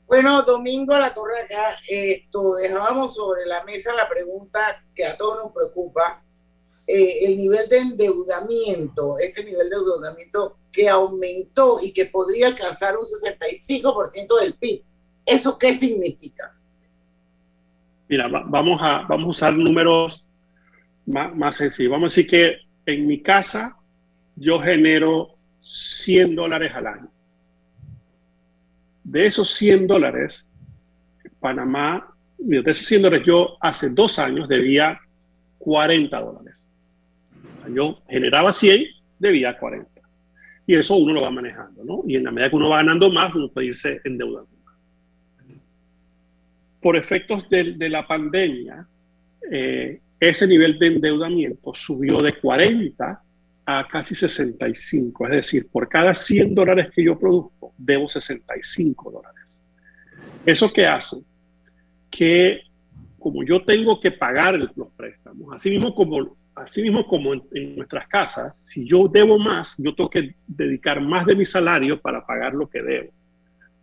[0.08, 4.60] Bueno, Domingo La Torre acá, esto dejábamos sobre la mesa la pregunta
[4.95, 6.23] que a todos nos preocupa,
[6.88, 12.97] eh, el nivel de endeudamiento, este nivel de endeudamiento que aumentó y que podría alcanzar
[12.97, 14.82] un 65% del PIB.
[15.25, 16.56] ¿Eso qué significa?
[18.08, 20.25] Mira, va- vamos a, vamos a usar números
[21.06, 21.91] más, más sencillos.
[21.91, 22.56] Vamos a decir que
[22.91, 23.78] en mi casa
[24.39, 27.12] yo genero 100 dólares al año.
[29.04, 30.47] De esos 100 dólares,
[31.39, 34.99] Panamá, de esos 100 dólares yo hace dos años debía
[35.58, 36.65] 40 dólares.
[37.73, 38.86] Yo generaba 100,
[39.19, 39.89] debía 40.
[40.65, 42.04] Y eso uno lo va manejando, ¿no?
[42.08, 44.60] Y en la medida que uno va ganando más, uno puede irse endeudando
[46.82, 48.88] por efectos de, de la pandemia,
[49.52, 53.21] eh, ese nivel de endeudamiento subió de 40
[53.71, 55.27] a casi 65.
[55.27, 59.55] Es decir, por cada 100 dólares que yo produzco, debo 65 dólares.
[60.43, 61.17] ¿Eso qué hace?
[62.10, 62.62] Que
[63.19, 68.08] como yo tengo que pagar los préstamos, así mismo como, así mismo como en, nuestras
[68.08, 72.55] casas, si yo debo más, yo tengo que dedicar más de mi salario para pagar
[72.55, 73.12] lo que debo.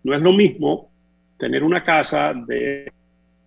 [0.03, 0.91] No es lo mismo
[1.39, 2.93] tener una casa de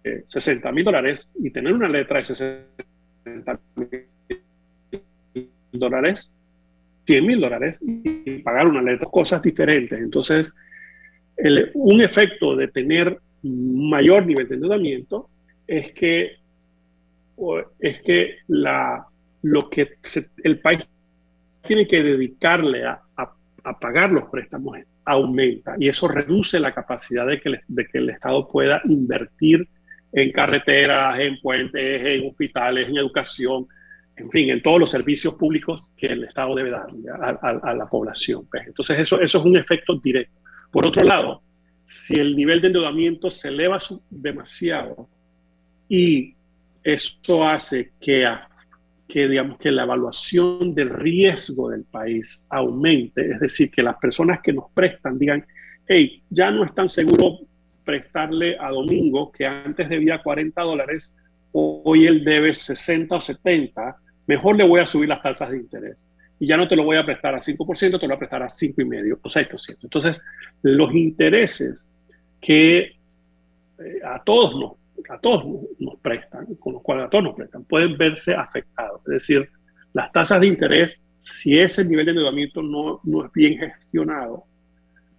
[0.06, 4.06] eh, 60 mil dólares y tener una letra de 60 mil
[5.72, 6.32] dólares,
[7.06, 10.00] 100 mil dólares y pagar una letra, cosas diferentes.
[10.00, 10.52] Entonces,
[11.74, 15.30] un efecto de tener mayor nivel de endeudamiento
[15.66, 16.34] es que,
[17.80, 19.06] es que la,
[19.44, 19.98] lo que
[20.44, 20.88] el país
[21.64, 23.36] tiene que dedicarle a, a-
[23.80, 28.48] pagar los préstamos aumenta y eso reduce la capacidad de que, de que el Estado
[28.48, 29.68] pueda invertir
[30.12, 33.68] en carreteras, en puentes, en hospitales, en educación,
[34.20, 37.74] en fin, en todos los servicios públicos que el Estado debe darle a, a- a
[37.74, 38.46] la población.
[38.50, 38.68] pues.
[38.68, 40.34] Entonces eso, eso es un efecto directo.
[40.72, 41.42] Por otro lado,
[41.84, 43.80] si el nivel de endeudamiento se eleva
[44.10, 45.08] demasiado
[45.88, 46.36] y
[46.84, 48.28] esto hace que,
[49.08, 54.40] que, digamos, que la evaluación del riesgo del país aumente, es decir, que las personas
[54.42, 55.46] que nos prestan digan,
[55.88, 57.40] hey, ya no es tan seguro
[57.84, 61.12] prestarle a Domingo, que antes debía 40 dólares,
[61.52, 63.96] hoy él debe 60 o 70,
[64.30, 66.06] mejor le voy a subir las tasas de interés.
[66.40, 68.44] Y ya no te lo voy a prestar a 5%, te lo voy a prestar
[68.44, 69.78] a 5,5% o 6%.
[69.82, 70.22] Entonces,
[70.62, 71.88] los intereses
[72.40, 74.72] que eh, a todos nos,
[75.10, 75.44] a todos
[75.80, 79.02] nos- prestan, con los cuales a todos nos prestan, pueden verse afectados.
[79.08, 79.50] Es decir,
[79.94, 84.44] las tasas de interés, si ese nivel de endeudamiento no, no es bien gestionado,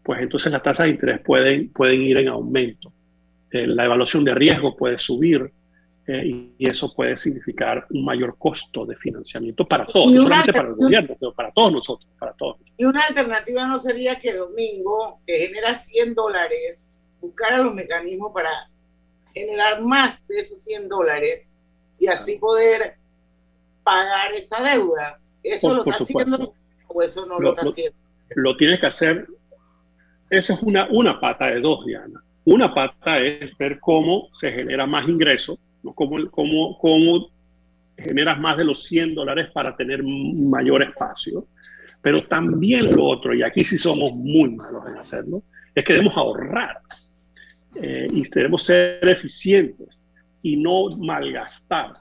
[0.04, 2.92] pues entonces las tasas de interés pueden, pueden ir en aumento.
[3.50, 5.50] Eh, la evaluación de riesgo puede subir
[6.06, 10.52] eh, y, y eso puede significar un mayor costo de financiamiento para todos, no solamente
[10.52, 12.56] para el gobierno, pero para todos nosotros, para todos.
[12.76, 18.50] Y una alternativa no sería que Domingo, que genera 100 dólares, buscara los mecanismos para
[19.34, 21.54] generar más de esos 100 dólares
[21.98, 22.96] y así poder
[23.84, 25.20] pagar esa deuda.
[25.42, 26.32] ¿Eso Por- lo por está supuesto.
[26.34, 26.54] haciendo
[26.88, 27.96] o eso no lo, Lo- está lo- haciendo?
[28.34, 29.28] lo tienes que hacer.
[30.28, 32.22] Esa es una, una pata de dos, Diana.
[32.44, 35.58] Una pata es ver cómo se genera más ingreso.
[35.94, 37.28] Cómo, cómo, cómo
[37.96, 41.46] generas más de los 100 dólares para tener mayor espacio.
[42.02, 45.42] Pero también lo otro, y aquí sí somos muy malos en hacerlo,
[45.74, 46.80] es que debemos ahorrar
[47.74, 49.98] eh, y debemos ser eficientes
[50.42, 51.92] y no malgastar,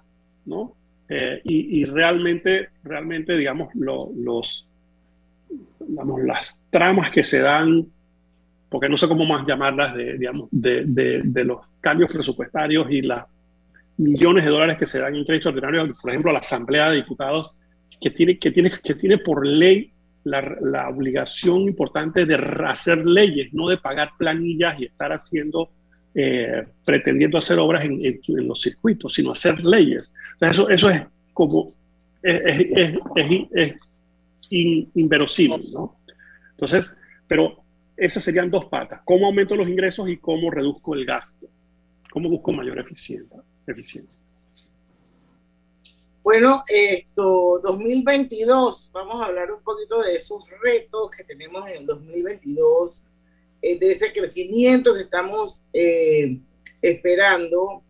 [0.46, 0.74] ¿no?
[1.10, 4.66] Eh, y, realmente, realmente, digamos, lo- los,
[5.80, 7.86] digamos, las tramas que se dan,
[8.70, 10.84] porque no sé cómo más llamarlas, de, digamos, de-
[11.24, 13.26] de los cambios presupuestarios y las
[14.00, 16.98] millones de dólares que se dan en créditos ordinarios, por ejemplo, a la Asamblea de
[16.98, 17.56] Diputados,
[18.02, 19.92] que tiene, que tiene, que tiene por ley
[20.24, 22.36] la, obligación importante de
[22.68, 25.70] hacer leyes, no de pagar planillas y estar haciendo,
[26.16, 30.12] eh, pretendiendo hacer obras en, en- en los circuitos, sino hacer leyes.
[30.42, 31.04] O eso, eso es
[31.34, 31.68] como,
[32.24, 33.76] es, es, es- es- es
[34.50, 35.98] in- inverosímil, ¿no?
[36.52, 36.92] Entonces,
[37.28, 37.64] pero
[37.98, 39.02] esas serían dos patas.
[39.04, 41.48] ¿Cómo aumento los ingresos y cómo reduzco el gasto?
[42.12, 43.39] ¿Cómo busco mayor eficiencia?
[43.72, 44.20] Eficiencia?
[46.22, 51.86] Bueno, esto 2022, vamos a hablar un poquito de esos retos que tenemos en el
[51.86, 53.08] 2022,
[53.62, 56.38] eh, de ese crecimiento que estamos eh,
[56.82, 57.84] esperando.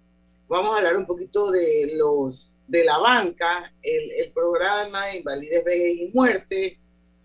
[0.47, 5.63] Vamos a hablar un poquito de los de la banca, el, el programa de invalidez,
[5.65, 6.80] vejez y muerte.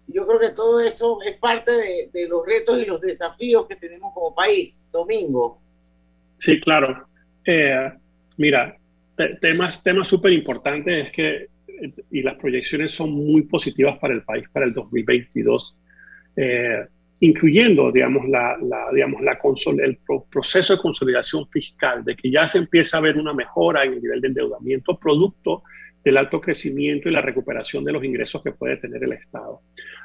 [0.06, 3.76] Yo creo que todo eso es parte de, de los retos y los desafíos que
[3.76, 4.82] tenemos como país.
[4.90, 5.60] Domingo.
[6.38, 7.06] Sí, claro.
[7.46, 7.92] Eh,
[8.36, 8.76] mira,
[9.40, 11.46] temas temas importantes es que,
[12.10, 15.76] y las proyecciones son muy positivas para el país para el 2022,
[16.36, 16.86] eh,
[17.20, 19.38] incluyendo, digamos, la, la digamos, la
[19.82, 19.98] el
[20.30, 24.02] proceso de consolidación fiscal, de que ya se empieza a ver una mejora en el
[24.02, 25.62] nivel de endeudamiento producto
[26.04, 29.62] del alto crecimiento y la recuperación de los ingresos que puede tener el Estado.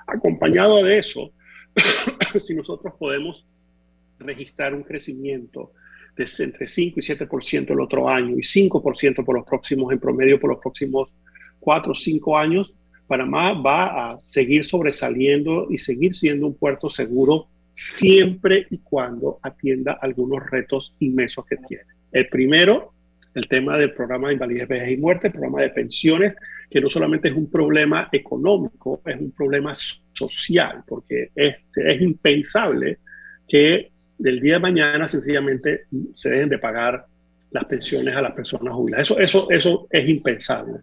[0.07, 1.33] Acompañado de eso,
[2.39, 3.45] si nosotros podemos
[4.17, 5.73] registrar un crecimiento
[6.19, 10.39] de entre 5 y 7% el otro año y 5% por los próximos, en promedio
[10.39, 11.09] por los próximos
[11.59, 12.73] 4 o 5 años,
[13.07, 19.97] Panamá va a seguir sobresaliendo y seguir siendo un puerto seguro siempre y cuando atienda
[20.01, 21.85] algunos retos inmensos que tiene.
[22.11, 22.93] El primero,
[23.33, 26.35] el tema del programa de invalidez, vejez y muerte, el programa de pensiones,
[26.69, 32.99] que no solamente es un problema económico, es un problema social, porque es, es impensable
[33.47, 33.88] que
[34.19, 37.07] del día de mañana sencillamente se dejen de pagar
[37.51, 39.07] las pensiones a las personas jubiladas.
[39.07, 40.81] Eso, eso, eso es impensable.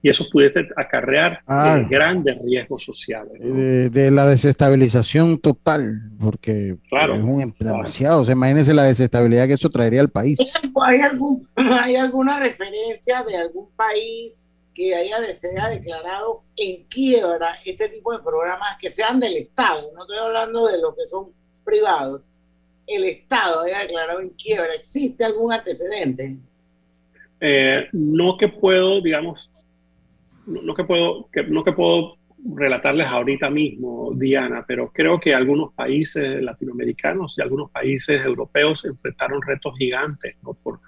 [0.00, 1.82] Y eso pudiese acarrear ah.
[1.90, 3.32] grandes riesgos sociales.
[3.40, 8.22] De, la desestabilización total, porque claro, es un, demasiado.
[8.22, 10.38] O sea, imagínense la desestabilidad que eso traería al país.
[10.82, 17.88] ¿Hay, algún, ¿Hay alguna referencia de algún país que haya sea declarado en quiebra este
[17.88, 19.80] tipo de programas que sean del Estado?
[19.96, 21.30] No estoy hablando de lo que son
[21.64, 22.30] privados
[22.88, 24.74] el Estado haya declarado en quiebra.
[24.74, 26.36] ¿Existe algún antecedente?
[27.40, 29.50] Eh, no que puedo, digamos,
[30.46, 32.16] no, que puedo, no que puedo
[32.54, 39.42] relatarles ahorita mismo, Diana, pero creo que algunos países latinoamericanos y algunos países europeos enfrentaron
[39.42, 40.54] retos gigantes, ¿no?
[40.54, 40.80] Por,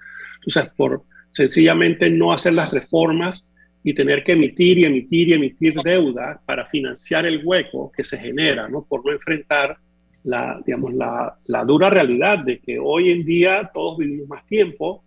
[0.75, 3.47] por sencillamente no hacer las reformas
[3.83, 8.17] y tener que emitir y emitir y emitir deuda para financiar el hueco que se
[8.17, 8.83] genera, ¿no?
[8.83, 9.77] Por no enfrentar
[10.23, 15.03] la, digamos, la, la, dura realidad de que hoy en día todos vivimos más tiempo,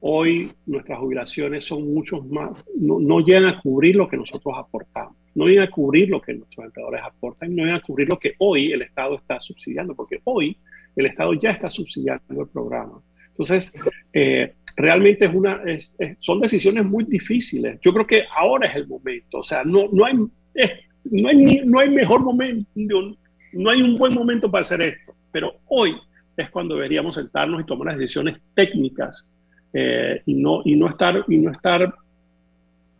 [0.00, 5.16] hoy nuestras jubilaciones son muchos más, no, no, llegan a cubrir lo que nosotros aportamos,
[5.34, 8.34] no llegan a cubrir lo que nuestros empleadores aportan, no llegan a cubrir lo que
[8.38, 10.56] hoy el Estado está subsidiando, porque hoy
[10.94, 13.00] el Estado ya está subsidiando el programa.
[13.28, 13.72] Entonces,
[14.12, 17.78] eh, realmente es una, es, son decisiones muy difíciles.
[17.82, 21.80] Yo creo que ahora es el momento, o sea, no, no, hay, no, hay, no
[21.80, 23.16] hay mejor momento,
[23.52, 25.96] no hay un buen momento para hacer esto, pero hoy
[26.36, 29.30] es cuando deberíamos sentarnos y tomar las decisiones técnicas
[29.72, 31.94] eh, y, no, y, no estar, y no estar,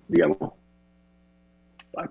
[0.09, 0.53] digamos,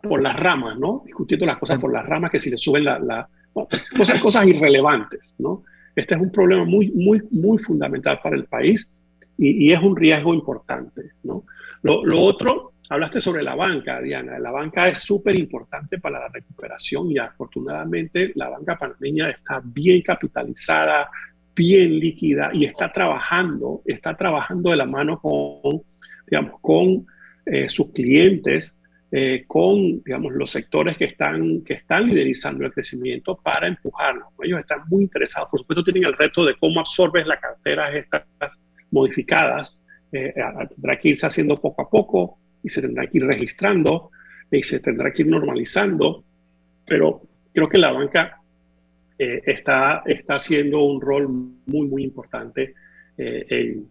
[0.02, 1.04] por las ramas, ¿no?
[1.06, 3.28] Discutiendo las cosas por las ramas que si le suben la...
[3.54, 5.64] cosas, cosas irrelevantes, ¿no?
[5.96, 8.90] Este es un problema muy, muy, muy fundamental para el país
[9.38, 11.44] y, es un riesgo importante, ¿no?
[11.84, 14.38] Lo otro Hablaste sobre la banca, Diana.
[14.38, 20.02] La banca es súper importante para la recuperación y afortunadamente la banca panameña está bien
[20.02, 21.10] capitalizada,
[21.56, 25.82] bien líquida y está trabajando, está trabajando de la mano con,
[26.28, 27.08] digamos, con
[27.48, 28.78] eh, sus clientes,
[29.12, 34.28] eh, con, digamos, los sectores que están, que están liderizando el crecimiento para empujarlo.
[34.44, 38.62] Ellos están muy interesados, por supuesto tienen el reto de cómo absorbes las carteras estas
[38.92, 39.82] modificadas,
[40.12, 40.34] eh,
[40.70, 44.09] tendrá que irse haciendo poco a poco, y se tendrá que ir registrando
[44.49, 46.24] y se tendrá que ir normalizando,
[46.88, 47.22] pero
[47.53, 48.41] creo que la banca
[49.20, 52.74] eh, está, está haciendo un rol muy, muy importante
[53.18, 53.88] eh, en,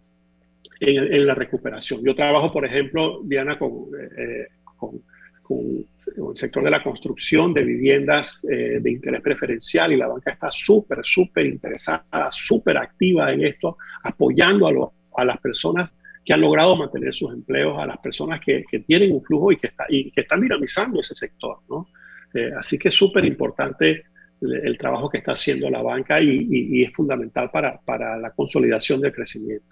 [0.81, 2.03] en, la recuperación.
[2.03, 3.71] Yo trabajo, por ejemplo, Diana, con,
[4.17, 5.01] eh, con,
[5.41, 10.51] con, el sector de la construcción de viviendas de interés preferencial y la banca está
[10.51, 15.91] súper, súper interesada, súper activa en esto, apoyando a, a las personas
[16.25, 19.57] que han logrado mantener sus empleos, a las personas que, que tienen un flujo y
[19.57, 21.59] que, está, y que están dinamizando ese sector.
[21.69, 21.87] ¿no?
[22.33, 24.05] Eh, así que es súper importante
[24.41, 29.13] el, trabajo que está haciendo la banca y, es fundamental para, para, la consolidación del
[29.13, 29.65] crecimiento.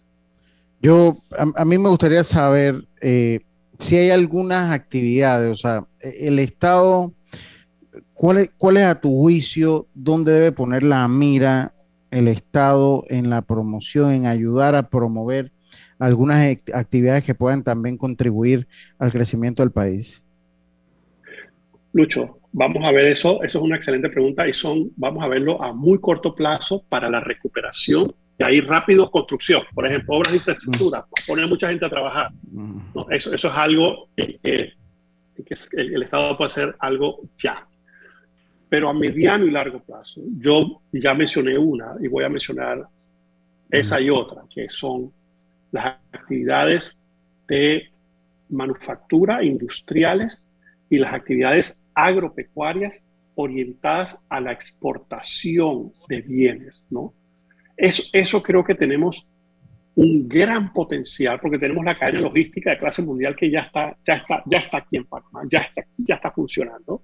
[0.80, 1.18] Yo,
[1.56, 3.40] a, mí me gustaría saber eh,
[3.80, 7.14] si hay algunas actividades, o sea, el Estado,
[8.14, 11.74] ¿cuál es, ¿cuál es a tu juicio dónde debe poner la mira
[12.12, 15.52] el Estado en la promoción, en ayudar a promover
[16.00, 18.68] algunas actividades que puedan también contribuir
[19.00, 20.24] al crecimiento del país?
[21.94, 25.62] Lucho, vamos a ver eso, eso es una excelente pregunta y son, vamos a verlo
[25.62, 30.38] a muy corto plazo para la recuperación Y ahí rápido construcción, por ejemplo, obras de
[30.38, 32.32] infraestructura, poner mucha gente a trabajar.
[32.52, 33.08] ¿no?
[33.12, 34.74] Eso, eso es algo que, que-
[35.46, 37.68] que el, el Estado puede hacer algo ya.
[38.70, 42.84] Pero a mediano y largo plazo, yo ya mencioné una y voy a mencionar
[43.70, 45.12] esa y otra, que son
[45.74, 46.98] las actividades
[47.48, 47.90] de
[48.50, 50.46] manufactura industriales
[50.90, 53.04] y las actividades agropecuarias
[53.36, 57.14] orientadas a la exportación de bienes, ¿no?
[57.76, 59.26] Eso, eso creo que tenemos
[59.96, 64.16] un gran potencial porque tenemos la cadena logística de clase mundial que ya está, ya
[64.16, 67.02] está, ya está aquí en Panamá, ya está, ya está funcionando.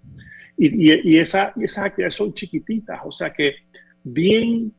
[0.56, 3.56] Y, y, y esa, y esas actividades son chiquititas, o sea que
[4.04, 4.72] bien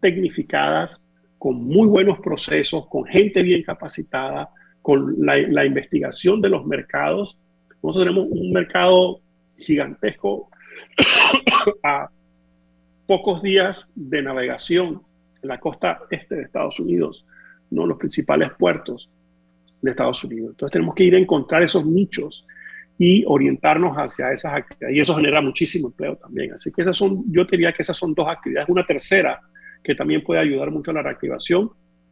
[0.00, 1.02] tecnificadas,
[1.38, 4.50] con muy buenos procesos, con gente bien capacitada,
[4.82, 7.38] con la, investigación de los mercados.
[7.82, 9.20] Nosotros tenemos un mercado
[9.56, 10.48] gigantesco
[11.84, 12.08] a
[13.06, 15.02] pocos días de navegación
[15.42, 17.24] en la costa este de Estados Unidos,
[17.70, 17.86] ¿no?
[17.86, 19.10] los principales puertos
[19.80, 20.50] de Estados Unidos.
[20.50, 22.46] Entonces tenemos que ir a encontrar esos nichos
[22.98, 24.96] y orientarnos hacia esas actividades.
[24.96, 26.52] Y eso genera muchísimo empleo también.
[26.52, 28.68] Así que esas son, yo diría que esas son dos actividades.
[28.68, 29.40] Una tercera
[29.82, 31.70] que también puede ayudar mucho a la reactivación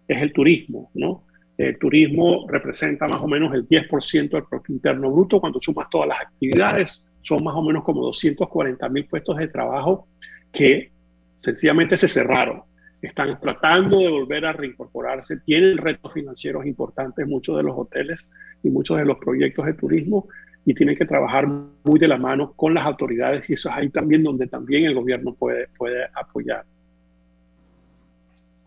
[0.09, 1.25] es el turismo, ¿no?
[1.59, 5.41] El turismo representa más o menos el 10% del Producto Interno Bruto.
[5.41, 10.07] Cuando sumas todas las actividades, son más o menos como 240 mil puestos de trabajo
[10.53, 10.93] que
[11.41, 12.63] sencillamente se cerraron.
[13.01, 18.29] Están tratando de volver a reincorporarse, tienen retos financieros importantes, muchos de los hoteles
[18.63, 20.29] y muchos de los proyectos de turismo,
[20.65, 23.89] y tienen que trabajar muy de la mano con las autoridades, y eso es ahí
[23.91, 26.65] también donde también el gobierno puede, puede apoyar.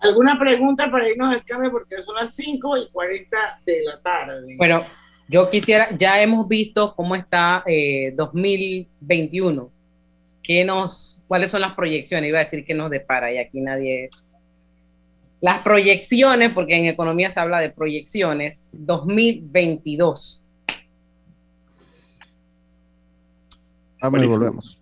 [0.01, 1.71] ¿Alguna pregunta para irnos al cambio?
[1.71, 4.55] Porque son las 5 y 40 de la tarde.
[4.57, 4.85] Bueno,
[5.27, 9.71] yo quisiera, ya hemos visto cómo está eh, 2021.
[10.41, 12.29] ¿Qué nos, ¿Cuáles son las proyecciones?
[12.29, 14.09] Iba a decir que nos depara y aquí nadie...
[15.41, 20.43] Las proyecciones, porque en economía se habla de proyecciones, 2022.
[24.01, 24.81] Vamos y volvemos.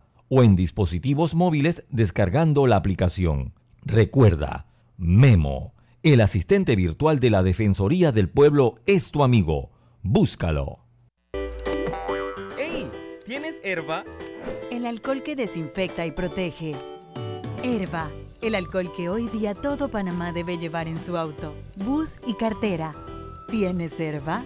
[0.33, 3.53] o en dispositivos móviles descargando la aplicación.
[3.83, 4.65] Recuerda,
[4.97, 5.73] Memo,
[6.03, 9.71] el asistente virtual de la Defensoría del Pueblo es tu amigo.
[10.03, 10.79] Búscalo.
[12.57, 12.87] ¡Ey!
[13.25, 14.05] ¿Tienes herba?
[14.71, 16.75] El alcohol que desinfecta y protege.
[17.61, 18.09] Herba,
[18.41, 21.53] el alcohol que hoy día todo Panamá debe llevar en su auto,
[21.83, 22.93] bus y cartera.
[23.49, 24.45] ¿Tienes herba?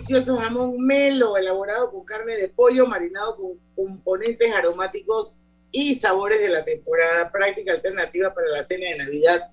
[0.00, 5.36] delicioso jamón melo, elaborado con carne de pollo, marinado con componentes aromáticos
[5.70, 9.50] y sabores de la temporada, práctica alternativa para la cena de Navidad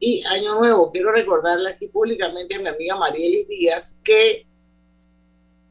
[0.00, 0.90] y Año Nuevo.
[0.90, 4.46] Quiero recordarle aquí públicamente a mi amiga Marielis Díaz que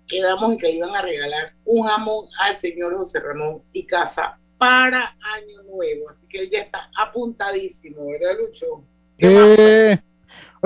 [0.08, 4.38] quedamos en que le iban a regalar un jamón al señor José Ramón y Casa
[4.60, 6.10] para Año Nuevo.
[6.10, 8.84] Así que él ya está apuntadísimo, ¿verdad, Lucho?
[9.18, 9.98] Eh,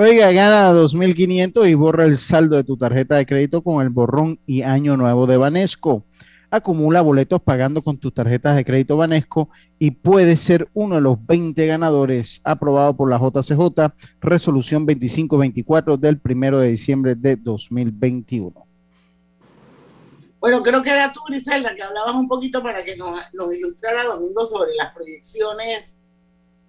[0.00, 4.38] oiga, gana 2.500 y borra el saldo de tu tarjeta de crédito con el borrón
[4.46, 6.04] y año nuevo de Banesco.
[6.52, 11.26] Acumula boletos pagando con tus tarjetas de crédito Banesco y puedes ser uno de los
[11.26, 18.52] 20 ganadores aprobado por la JCJ, resolución 2524 del primero de diciembre de 2021.
[20.38, 23.20] Bueno, creo que era tú, Griselda, que hablabas un poquito para que nos
[23.52, 26.07] ilustrara Domingo sobre las proyecciones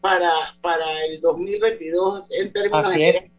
[0.01, 0.31] para,
[0.61, 3.09] para el 2022 en términos Así de...
[3.09, 3.31] es.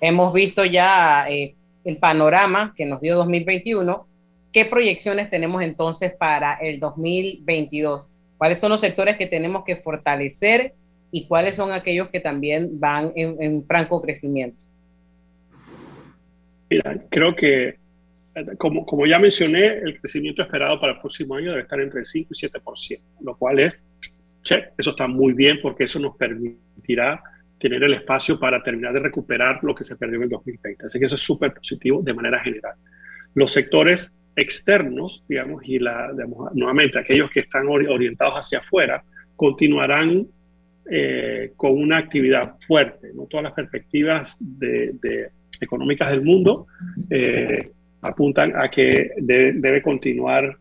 [0.00, 4.06] Hemos visto ya eh, el panorama que nos dio 2021.
[4.52, 8.08] ¿Qué proyecciones tenemos entonces para el 2022?
[8.36, 10.74] ¿Cuáles son los sectores que tenemos que fortalecer
[11.10, 14.62] y cuáles son aquellos que también van en, en franco crecimiento?
[16.68, 17.76] Mira, creo que,
[18.58, 22.06] como, como ya mencioné, el crecimiento esperado para el próximo año debe estar entre el
[22.06, 23.80] 5 y 7%, lo cual es,
[24.76, 27.22] eso está muy bien porque eso nos permitirá
[27.58, 30.86] tener el espacio para terminar de recuperar lo que se perdió en el 2020.
[30.86, 32.74] Así que eso es súper positivo de manera general.
[33.34, 39.02] Los sectores externos, digamos, y la, digamos, nuevamente aquellos que están ori- orientados hacia afuera,
[39.36, 40.26] continuarán
[40.90, 43.12] eh, con una actividad fuerte.
[43.14, 43.24] ¿no?
[43.26, 45.28] Todas las perspectivas de, de
[45.60, 46.66] económicas del mundo
[47.08, 47.70] eh,
[48.02, 50.56] apuntan a que de- debe continuar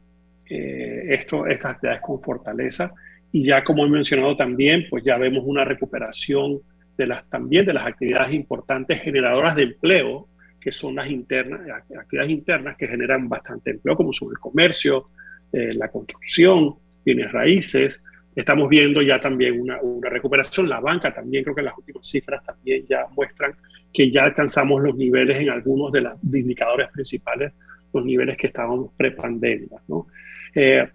[0.49, 2.93] eh, esto, estas actividades con fortaleza.
[3.33, 6.61] Y ya como he mencionado también, pues ya vemos una recuperación
[6.95, 10.27] de las, también de las actividades importantes generadoras de empleo,
[10.61, 11.61] que son las internas,
[11.99, 15.09] actividades internas que generan bastante empleo, como son el comercio,
[15.51, 18.03] eh, la construcción, bienes raíces.
[18.35, 20.69] Estamos viendo ya también una, una recuperación.
[20.69, 23.55] La banca también, creo que las últimas cifras también ya muestran
[23.91, 27.51] que ya alcanzamos los niveles en algunos de los indicadores principales,
[27.91, 29.81] los niveles que estábamos prepandemia.
[29.87, 30.05] ¿no?
[30.53, 30.87] Eh,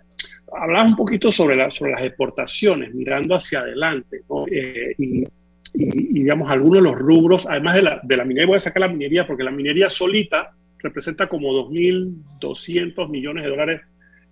[0.53, 4.46] hablaba un poquito sobre, la, sobre las exportaciones, mirando hacia adelante, ¿no?
[4.51, 5.26] Eh, y, y,
[5.74, 8.80] y, digamos, algunos de los rubros, además de la, de la minería, voy a sacar
[8.80, 13.80] la minería porque la minería solita representa como 2.200 millones de dólares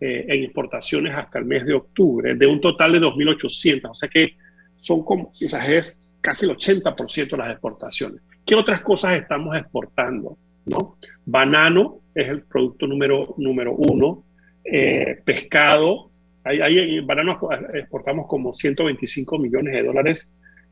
[0.01, 4.09] eh, en exportaciones hasta el mes de octubre, de un total de 2.800, o sea
[4.09, 4.37] que
[4.77, 8.21] son como, sea, es casi el 80% de las exportaciones.
[8.45, 10.37] ¿Qué otras cosas estamos exportando?
[10.67, 10.99] ¿no?
[11.25, 14.26] Banano es el producto número, número uno,
[14.71, 16.11] eh, pescado,
[16.45, 17.39] ahí, ahí en banano
[17.75, 20.29] exportamos como 125 millones de dólares,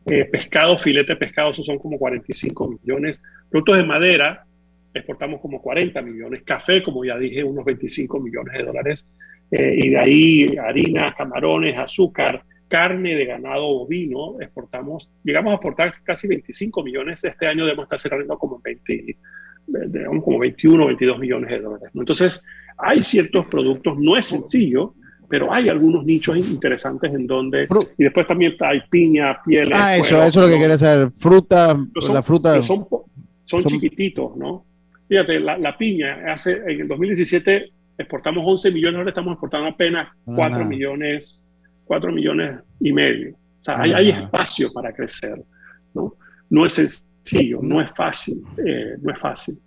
[0.07, 4.45] eh, pescado, filete pescado, esos son como 45 millones, productos de madera,
[4.93, 9.09] exportamos como 40 millones, café, como ya dije, unos 25 millones de dólares,
[9.51, 15.93] eh, y de ahí harina, camarones, azúcar, carne de ganado bovino, exportamos, llegamos a exportar
[16.03, 19.17] casi 25 millones, este año debemos estar cerrando como 20,
[19.67, 21.91] digamos como 21 o 22 millones de dólares.
[21.95, 22.43] Entonces,
[22.79, 24.95] hay ciertos productos, no es sencillo,
[25.29, 27.67] pero hay algunos nichos interesantes en donde,
[27.99, 29.73] y después también hay piña, pieles.
[29.73, 32.63] Ah, eso, eso es lo que quería saber, fruta, son, la fruta.
[32.63, 32.87] Son,
[33.45, 34.65] son, son, chiquititos, ¿no?
[35.09, 40.09] Fíjate, la, la, piña, hace, en el 2017 exportamos 11 millones, ahora estamos exportando apenas
[40.25, 41.41] 4 ah, millones,
[41.85, 43.35] 4 millones y medio.
[43.35, 45.43] O sea, ah, hay, hay, espacio para crecer,
[45.95, 46.15] ¿no?
[46.51, 47.09] No es sencillo,
[47.63, 49.59] no es fácil, eh, no es fácil.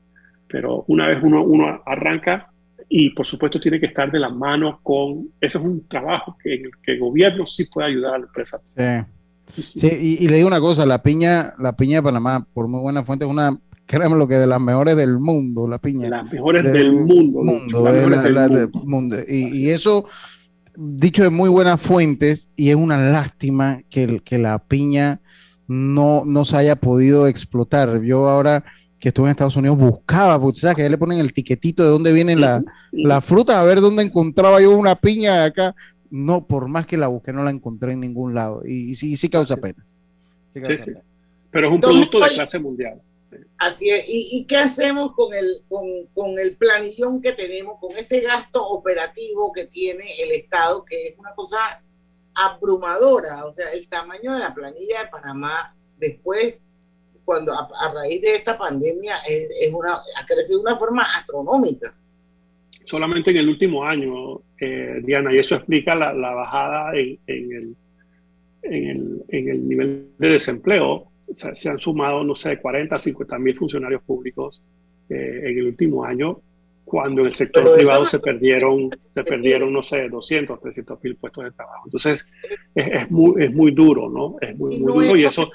[0.47, 2.51] Pero una vez uno, uno arranca,
[2.89, 6.61] y por supuesto tiene que estar de la mano con, ese es un trabajo que,
[6.81, 8.59] que el gobierno sí puede ayudar a la empresa.
[8.75, 9.13] Sí.
[9.61, 12.81] Sí, y, y, le digo una cosa, la piña, la piña de Panamá, por muy
[12.81, 16.09] buena fuente, es una créanme lo que de las mejores del mundo, la piña.
[16.09, 17.43] Las mejores del, mundo.
[18.85, 20.05] mundo, Y, eso,
[20.75, 25.21] dicho de muy buenas fuentes, y es una lástima que, que la piña
[25.67, 28.01] no, no se haya podido explotar.
[28.01, 28.63] Yo ahora
[28.99, 31.89] que estuve en Estados Unidos buscaba, porque sabes que ya le ponen el tiquetito de
[31.89, 35.75] dónde viene la, la fruta, a ver dónde encontraba yo una piña acá.
[36.09, 38.63] No, por más que la busqué, no la encontré en ningún lado.
[38.65, 39.85] Y, sí, sí causa pena.
[40.53, 40.91] Sí, sí,
[41.51, 43.01] Pero es un producto de clase mundial.
[43.57, 44.05] Así es.
[44.07, 49.51] ¿Y, qué hacemos con el, con, con, el planillón que tenemos, con ese gasto operativo
[49.51, 51.57] que tiene el Estado, que es una cosa
[52.37, 53.45] abrumadora?
[53.45, 56.59] O sea, el tamaño de la planilla de Panamá después
[57.25, 61.93] cuando a, raíz de esta pandemia es, una, ha crecido de una forma astronómica.
[62.85, 67.75] Solamente en el último año, eh, Diana, y eso explica la, bajada en, el,
[68.63, 71.11] en, el, nivel de desempleo.
[71.33, 74.61] se han sumado, no sé, 40, 50 mil funcionarios públicos
[75.09, 76.41] eh, en el último año,
[76.87, 81.43] cuando en el sector privado se perdieron, se perdieron, no sé, 200, 300 mil puestos
[81.43, 81.83] de trabajo.
[81.85, 82.25] Entonces,
[82.73, 84.37] es, es, muy, es muy duro, ¿no?
[84.39, 85.49] Es muy, muy duro y eso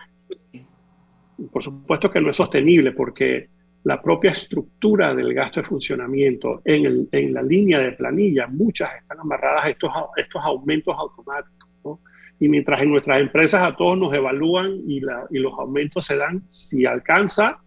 [1.50, 3.48] por supuesto que no es sostenible porque
[3.84, 9.18] la propia estructura del gasto de funcionamiento en, en la línea de planilla, muchas están
[9.18, 11.98] amarradas a estos, estos aumentos automáticos.
[12.38, 16.16] Y mientras en nuestras empresas a todos nos evalúan y, la, y los aumentos se
[16.16, 17.58] dan si alcanza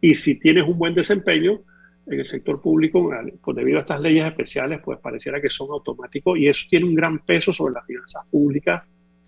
[0.00, 1.60] y si tienes un buen desempeño,
[2.06, 3.10] en el sector público,
[3.42, 6.94] pues debido a estas leyes especiales, pues pareciera que son automáticos y eso tiene un
[6.94, 8.84] gran peso sobre las finanzas públicas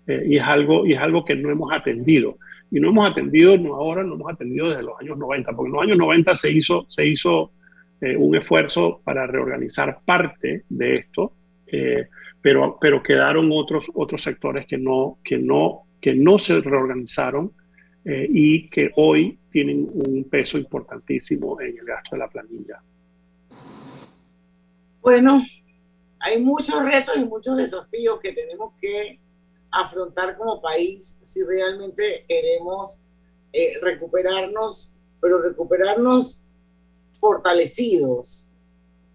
[0.07, 2.37] eh, y, es algo, y es algo que no hemos atendido.
[2.71, 5.73] Y no hemos atendido, no ahora, no hemos atendido desde los años 90, porque en
[5.73, 7.51] los años 90 se hizo, se hizo
[8.01, 11.31] eh, un esfuerzo para reorganizar parte de esto,
[11.67, 12.07] eh,
[12.41, 17.53] pero, pero quedaron otros, otros sectores que no, que, no, que no se reorganizaron
[18.03, 22.83] eh, y que hoy tienen un peso importantísimo en el gasto de la planilla.
[24.99, 25.41] Bueno,
[26.19, 29.17] hay muchos retos y muchos desafíos que tenemos que
[29.71, 33.05] afrontar como país si realmente queremos
[33.53, 36.43] eh, recuperarnos, pero recuperarnos
[37.13, 38.51] fortalecidos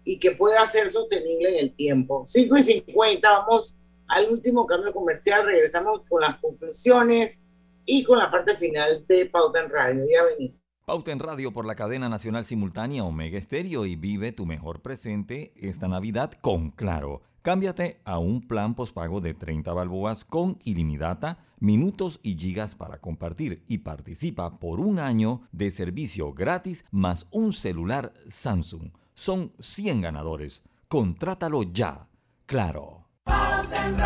[0.03, 2.23] y que pueda ser sostenible en el tiempo.
[2.25, 7.43] 5 y 50, vamos al último cambio comercial, regresamos con las conclusiones
[7.85, 10.05] y con la parte final de Pauta en Radio.
[10.11, 10.61] Ya venimos.
[10.85, 15.53] Pauta en Radio por la cadena nacional simultánea Omega Estéreo y vive tu mejor presente
[15.55, 17.21] esta Navidad con Claro.
[17.43, 23.63] Cámbiate a un plan postpago de 30 balboas con ilimitada, minutos y gigas para compartir
[23.67, 28.91] y participa por un año de servicio gratis más un celular Samsung.
[29.15, 30.61] Son 100 ganadores.
[30.87, 32.07] Contrátalo ya.
[32.45, 33.07] Claro.
[33.27, 33.97] En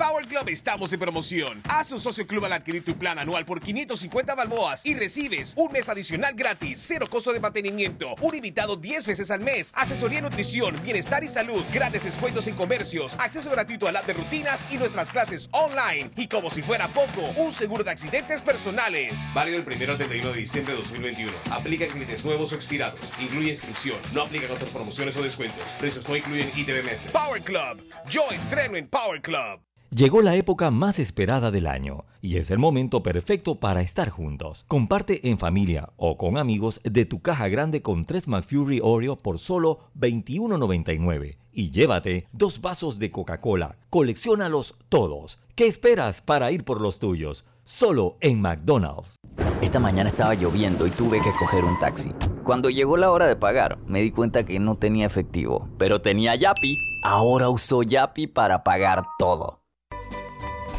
[0.00, 1.62] Power Club estamos en promoción.
[1.68, 5.70] Haz un socio club al adquirir tu plan anual por 550 balboas y recibes un
[5.70, 10.82] mes adicional gratis, cero costo de mantenimiento, un invitado 10 veces al mes, asesoría nutrición,
[10.82, 15.10] bienestar y salud, grandes descuentos en comercios, acceso gratuito al app de rutinas y nuestras
[15.10, 16.10] clases online.
[16.16, 19.20] Y como si fuera poco, un seguro de accidentes personales.
[19.34, 21.32] Válido el primero al 31 de diciembre de 2021.
[21.50, 23.00] Aplica en clientes nuevos o expirados.
[23.20, 23.98] Incluye inscripción.
[24.12, 25.62] No aplica en otras promociones o descuentos.
[25.78, 27.08] Precios no incluyen ITBMS.
[27.12, 27.82] Power Club.
[28.08, 29.59] Yo entreno en Power Club.
[29.92, 34.64] Llegó la época más esperada del año y es el momento perfecto para estar juntos.
[34.68, 39.40] Comparte en familia o con amigos de tu caja grande con 3 McFury Oreo por
[39.40, 43.78] solo $21.99 y llévate dos vasos de Coca-Cola.
[43.90, 45.38] Colecciónalos todos.
[45.56, 47.42] ¿Qué esperas para ir por los tuyos?
[47.64, 49.16] Solo en McDonald's.
[49.60, 52.12] Esta mañana estaba lloviendo y tuve que coger un taxi.
[52.44, 56.36] Cuando llegó la hora de pagar, me di cuenta que no tenía efectivo, pero tenía
[56.36, 56.78] Yapi.
[57.02, 59.59] Ahora uso Yapi para pagar todo.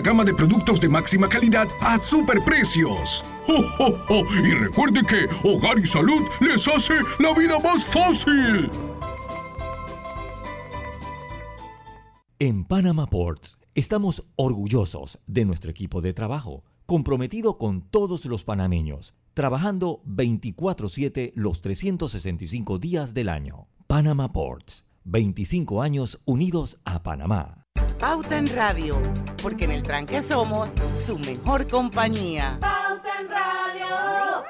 [0.00, 3.24] gama de productos de máxima calidad a superprecios.
[3.48, 8.70] ¡Oh, Y recuerde que Hogar y Salud les hace la vida más fácil.
[12.38, 19.14] En Panama Ports estamos orgullosos de nuestro equipo de trabajo, comprometido con todos los panameños,
[19.34, 23.68] trabajando 24/7 los 365 días del año.
[23.86, 27.61] Panama Ports, 25 años unidos a Panamá.
[28.02, 29.00] Pauta en Radio,
[29.40, 30.68] porque en el tranque somos
[31.06, 32.58] su mejor compañía.
[32.60, 34.42] Pauta en Radio.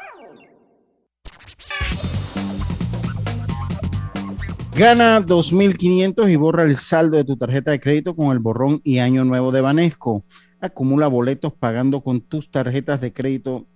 [4.74, 9.00] Gana 2.500 y borra el saldo de tu tarjeta de crédito con el borrón y
[9.00, 10.24] año nuevo de Banesco.
[10.58, 13.66] Acumula boletos pagando con tus tarjetas de crédito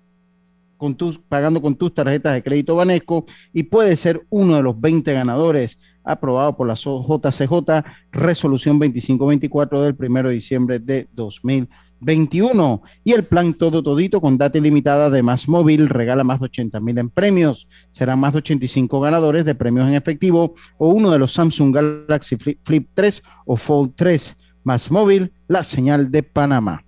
[0.78, 4.80] con tus, pagando con tus tarjetas de crédito Banesco y puede ser uno de los
[4.80, 13.12] 20 ganadores aprobado por la JCJ resolución 2524 del 1 de diciembre de 2021 y
[13.12, 16.96] el plan todo todito con data ilimitada de Más Móvil regala más de 80 mil
[16.98, 17.68] en premios.
[17.90, 22.36] Serán más de 85 ganadores de premios en efectivo o uno de los Samsung Galaxy
[22.36, 24.36] Flip, 3 o Fold 3.
[24.62, 26.84] Más Móvil, la señal de Panamá.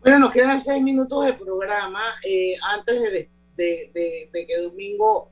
[0.00, 2.00] Bueno, nos quedan seis minutos de programa.
[2.24, 5.30] Eh, antes de, que Domingo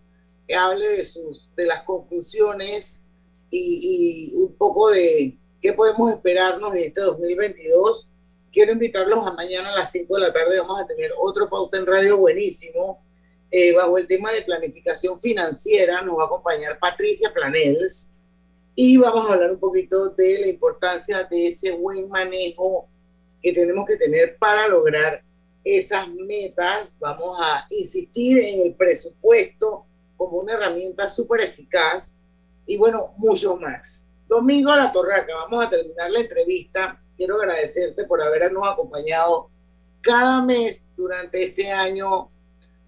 [0.55, 3.07] hable de, sus, de las conclusiones
[3.51, 8.13] y, y, un poco de qué podemos esperarnos en este 2022,
[8.53, 10.59] quiero invitarlos a mañana a las 5 de la tarde.
[10.61, 13.01] Vamos a tener otro pauta en radio buenísimo.
[13.51, 18.13] Eh, bajo el tema de planificación financiera nos va a acompañar Patricia Planels
[18.75, 22.89] y vamos a hablar un poquito de la importancia de ese buen manejo
[23.41, 25.23] que tenemos que tener para lograr
[25.65, 26.97] esas metas.
[26.99, 29.87] Vamos a insistir en el presupuesto
[30.17, 32.19] como una herramienta súper eficaz
[32.67, 34.11] y bueno, mucho más.
[34.29, 37.01] Domingo La Torraca, vamos a terminar la entrevista.
[37.17, 39.49] Quiero agradecerte por habernos acompañado
[40.01, 42.29] cada mes durante este año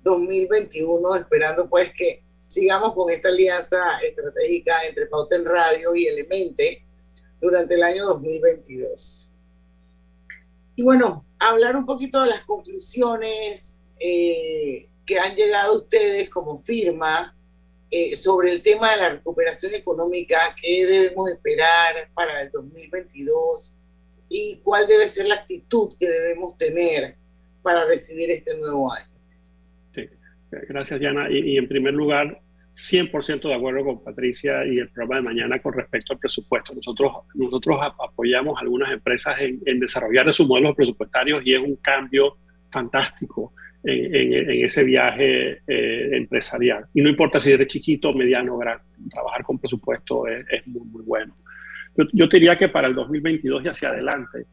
[0.03, 6.83] 2021, esperando pues que sigamos con esta alianza estratégica entre Pauten Radio y Elemente
[7.41, 9.33] durante el año 2022.
[10.77, 17.35] Y bueno, hablar un poquito de las conclusiones eh, que han llegado ustedes como firma
[17.91, 23.79] eh, sobre el tema de la recuperación económica, qué debemos esperar para el 2022
[24.29, 27.17] y cuál debe ser la actitud que debemos tener
[27.63, 29.09] para recibir este nuevo año.
[29.95, 30.07] Sí,
[30.51, 31.29] gracias Diana.
[31.31, 32.43] y en primer lugar,
[32.79, 36.73] 100% de acuerdo con Patricia y el programa de mañana con respecto al presupuesto.
[36.75, 42.37] Nosotros, nosotros apoyamos a algunas empresas en, desarrollar sus modelos presupuestarios y es un cambio
[42.71, 43.53] fantástico
[43.85, 46.87] en, ese viaje eh, empresarial.
[46.95, 51.03] Y no importa si eres chiquito, mediano o grande, trabajar con presupuesto es, muy, muy
[51.03, 51.37] bueno.
[51.97, 54.47] Yo, yo, diría que para el 2022 y hacia adelante,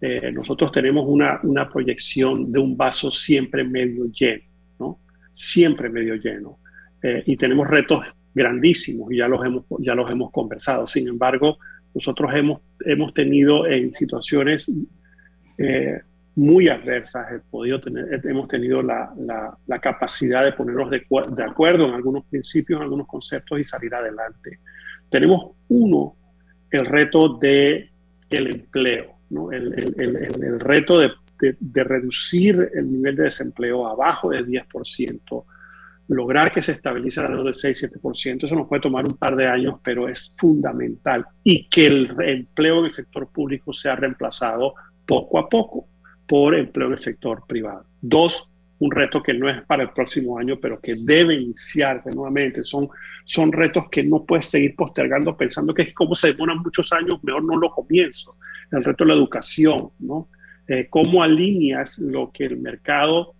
[0.00, 4.44] eh, nosotros tenemos una, una proyección de un vaso siempre medio lleno,
[4.78, 4.98] ¿no?
[5.30, 6.58] Siempre medio lleno
[7.02, 8.00] eh, y tenemos retos
[8.34, 10.86] grandísimos y ya los hemos, ya los hemos conversado.
[10.86, 11.58] Sin embargo,
[11.94, 14.70] nosotros hemos, hemos tenido en situaciones
[15.58, 16.00] eh,
[16.36, 19.12] muy adversas, podido tener, hemos tenido la,
[19.66, 21.04] la, capacidad de ponernos de,
[21.36, 24.60] de, acuerdo en algunos principios, en algunos conceptos y salir adelante.
[25.08, 26.16] Tenemos uno,
[26.70, 27.90] el reto de
[28.30, 29.50] el empleo, ¿no?
[29.50, 31.10] el, el, el, el, reto de,
[31.40, 35.44] de, de, reducir el nivel de desempleo abajo del 10%,
[36.08, 38.44] lograr que se estabilice alrededor del 6-7%.
[38.44, 41.26] Eso nos puede tomar un par de años, pero es fundamental.
[41.42, 44.74] Y que el empleo en el sector público sea reemplazado
[45.04, 45.89] poco a poco
[46.30, 47.84] por empleo en el sector privado.
[48.00, 52.62] Dos, un reto que no es para el próximo año, pero que debe iniciarse nuevamente.
[52.62, 52.88] Son,
[53.24, 57.18] son retos que no puedes seguir postergando pensando que es como se demoran muchos años,
[57.24, 58.36] mejor no lo comienzo.
[58.70, 60.28] El reto de la educación, ¿no?
[60.68, 63.34] Eh, ¿Cómo alineas lo que el mercado...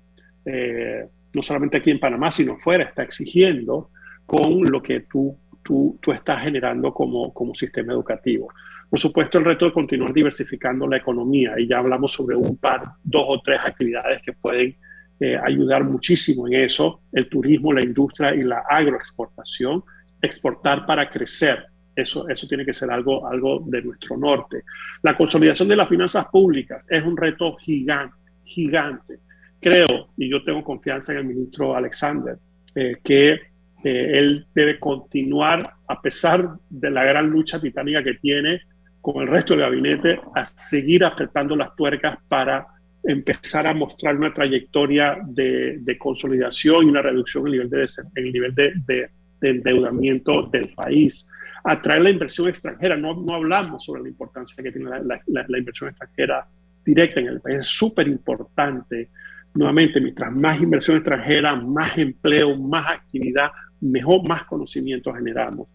[0.44, 3.90] Eh, no solamente aquí en Panamá, sino fuera, está exigiendo
[4.26, 8.48] con lo que tú, tú, tú estás generando como, como sistema educativo.
[8.90, 12.82] Por supuesto, el reto de continuar diversificando la economía, y ya hablamos sobre un par,
[13.04, 14.76] dos o tres actividades que pueden
[15.20, 19.84] eh, ayudar muchísimo en eso, el turismo, la industria y la agroexportación,
[20.20, 21.64] exportar para crecer.
[21.94, 24.64] Eso, eso tiene que ser algo, algo de nuestro norte.
[25.02, 29.20] La consolidación de las finanzas públicas es un reto gigante, gigante
[29.60, 32.38] creo, y yo tengo confianza en el ministro Alexander,
[32.74, 33.40] eh, que eh,
[33.84, 38.62] él debe continuar, a pesar de la gran lucha titánica que tiene
[39.00, 42.66] con el resto del gabinete, a seguir apretando las tuercas para
[43.02, 48.32] empezar a mostrar una trayectoria de, consolidación y una reducción en el nivel, de, el
[48.32, 49.10] nivel de,
[49.42, 51.26] endeudamiento del país.
[51.64, 55.90] Atraer la inversión extranjera, no, no hablamos sobre la importancia que tiene la, la inversión
[55.90, 56.46] extranjera
[56.84, 59.08] directa en el país, es súper importante
[59.54, 65.68] nuevamente, mientras más inversión extranjera, más empleo, más actividad, mejor, más conocimiento generamos.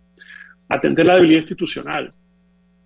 [0.69, 2.13] Atender la debilidad institucional.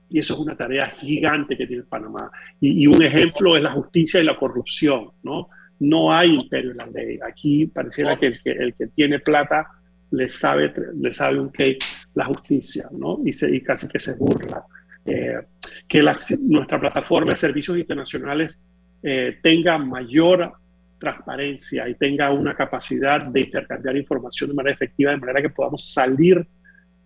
[0.10, 2.32] Y eso es una tarea gigante que tiene Panamá.
[2.60, 5.50] Y, un ejemplo es la justicia y la corrupción, ¿no?
[5.80, 7.20] No hay imperio en la ley.
[7.26, 9.68] Aquí pareciera que el que, el que tiene plata
[10.12, 11.84] le sabe, le sabe un cake
[12.16, 13.20] la justicia, ¿no?
[13.24, 14.64] Y, se, y casi que se burla.
[15.06, 15.40] Eh,
[15.88, 16.04] que
[16.42, 18.62] nuestra plataforma de servicios internacionales
[19.02, 20.54] eh, tenga mayor
[21.00, 25.86] transparencia y tenga una capacidad de intercambiar información de manera efectiva, de manera que podamos
[25.92, 26.46] salir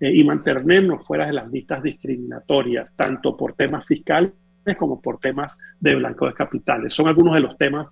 [0.03, 4.33] eh, y mantenernos fuera de las listas discriminatorias, tanto por temas fiscales
[4.77, 6.93] como por temas de blanco de capitales.
[6.93, 7.89] Son algunos de los temas,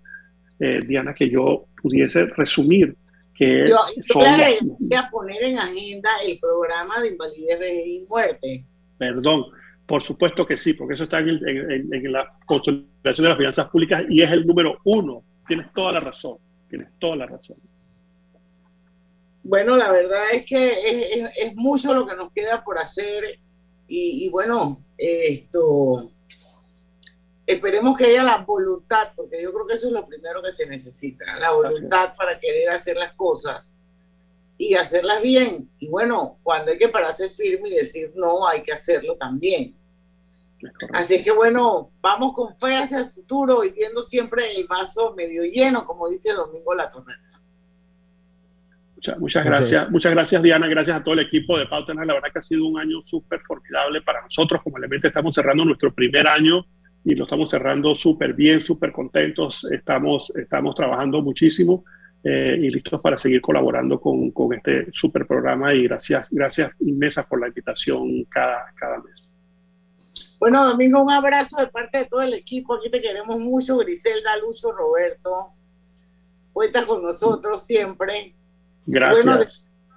[0.60, 2.98] eh, Diana, que yo pudiese resumir.
[3.34, 8.66] Que yo, yo voy a poner en agenda el programa de invalidez, vejez y muerte.
[8.98, 9.46] Perdón,
[9.86, 14.04] por supuesto que sí, porque eso está en, en la consolidación de las finanzas públicas
[14.10, 15.24] y es el número uno.
[15.48, 17.56] Tienes toda la razón, tienes toda la razón.
[19.52, 23.38] Bueno, la verdad es que es, mucho lo que nos queda por hacer
[23.86, 26.10] y, bueno, esto,
[27.46, 30.68] esperemos que haya la voluntad, porque yo creo que eso es lo primero que se
[30.68, 33.76] necesita, la voluntad para querer hacer las cosas
[34.58, 35.70] y hacerlas bien.
[35.80, 39.76] Y bueno, cuando hay que pararse firme y decir no, hay que hacerlo también.
[40.94, 45.44] Así que bueno, vamos con fe hacia el futuro y viendo siempre el vaso medio
[45.44, 46.90] lleno, como dice Domingo La.
[49.20, 49.90] Muchas, gracias.
[49.90, 50.68] Muchas gracias, Diana.
[50.68, 53.42] Gracias a todo el equipo de Pauta La verdad que ha sido un año súper
[53.42, 54.62] formidable para nosotros.
[54.64, 56.66] Como elemento estamos cerrando nuestro primer año
[57.04, 59.66] y lo estamos cerrando súper bien, súper contentos.
[59.72, 61.84] Estamos, estamos trabajando muchísimo
[62.24, 65.74] eh, y listos para seguir colaborando con, con este súper programa.
[65.74, 69.32] Y gracias, gracias inmensas por la invitación cada, cada mes.
[70.40, 72.76] Bueno, Domingo, un abrazo de parte de todo el equipo.
[72.76, 75.54] Aquí te queremos mucho, Griselda, Lucho, Roberto.
[76.54, 78.36] Cuentas con nosotros siempre.
[78.92, 79.26] Gracias.
[79.26, 79.44] Bueno,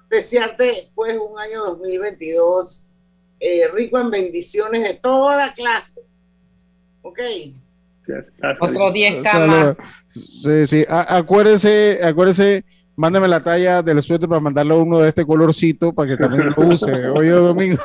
[0.09, 2.87] desearte pues un año 2022
[3.41, 6.01] eh, rico en bendiciones de toda clase.
[7.01, 7.19] ¿Ok?
[8.61, 9.75] Otro 10 camas.
[10.09, 10.85] Sí, sí.
[10.87, 12.63] acuérdense, acuérdense,
[12.95, 16.67] mándame la talla del suéter para mandarle uno de este colorcito para que también lo
[16.67, 17.09] use.
[17.09, 17.83] Hoy domingo.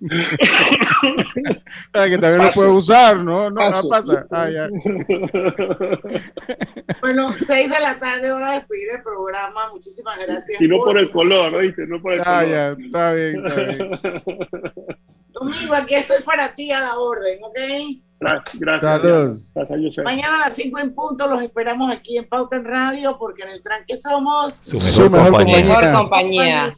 [1.92, 3.50] Para que también lo puede usar, ¿no?
[3.50, 4.26] No, no pasa.
[4.30, 4.48] Ah,
[7.00, 9.70] bueno, seis de la tarde, hora de despedir el programa.
[9.72, 10.60] Muchísimas gracias.
[10.60, 11.86] Y no por, el color, ¿oíste?
[11.86, 12.48] No por el ah, color.
[12.48, 13.90] Ya, está bien, está bien.
[15.32, 17.58] Domingo, aquí estoy para ti a la orden, ¿ok?
[18.20, 19.50] Gracias.
[19.54, 23.42] gracias Mañana a las 5 en punto los esperamos aquí en Pauta en Radio porque
[23.42, 24.78] en el tranque somos su
[25.10, 26.76] mejor, Mejor compañía.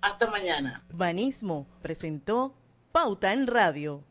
[0.00, 0.82] Hasta mañana.
[0.92, 2.54] Banismo presentó
[2.92, 4.04] Pauta en Radio.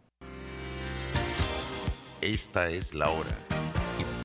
[2.20, 3.38] Esta es la hora.